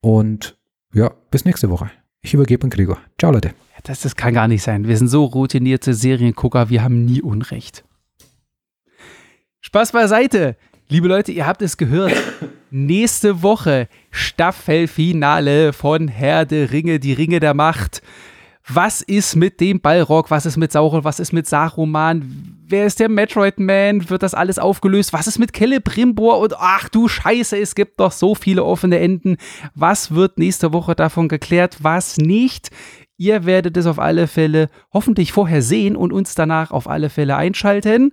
[0.00, 0.56] und
[0.92, 1.90] ja, bis nächste Woche.
[2.20, 2.98] Ich übergebe an Gregor.
[3.18, 3.52] Ciao, Leute.
[3.84, 4.86] Das, das kann gar nicht sein.
[4.86, 7.84] Wir sind so routinierte Seriengucker, wir haben nie Unrecht.
[9.60, 10.56] Spaß beiseite.
[10.90, 12.14] Liebe Leute, ihr habt es gehört.
[12.70, 18.00] Nächste Woche Staffelfinale von Herr der Ringe, die Ringe der Macht.
[18.66, 20.30] Was ist mit dem Ballrock?
[20.30, 21.04] Was ist mit Sauron?
[21.04, 22.56] Was ist mit Saruman?
[22.66, 24.08] Wer ist der Metroid Man?
[24.08, 25.12] Wird das alles aufgelöst?
[25.12, 26.38] Was ist mit Celebrimbor?
[26.38, 29.36] Und ach du Scheiße, es gibt doch so viele offene Enden.
[29.74, 31.76] Was wird nächste Woche davon geklärt?
[31.82, 32.70] Was nicht?
[33.18, 37.36] Ihr werdet es auf alle Fälle hoffentlich vorher sehen und uns danach auf alle Fälle
[37.36, 38.12] einschalten.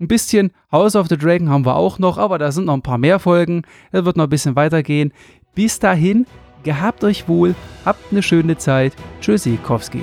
[0.00, 2.82] Ein bisschen House of the Dragon haben wir auch noch, aber da sind noch ein
[2.82, 3.62] paar mehr Folgen.
[3.92, 5.12] Es wird noch ein bisschen weitergehen.
[5.54, 6.26] Bis dahin,
[6.64, 7.54] gehabt euch wohl,
[7.84, 8.94] habt eine schöne Zeit.
[9.20, 10.02] Tschüssikowski.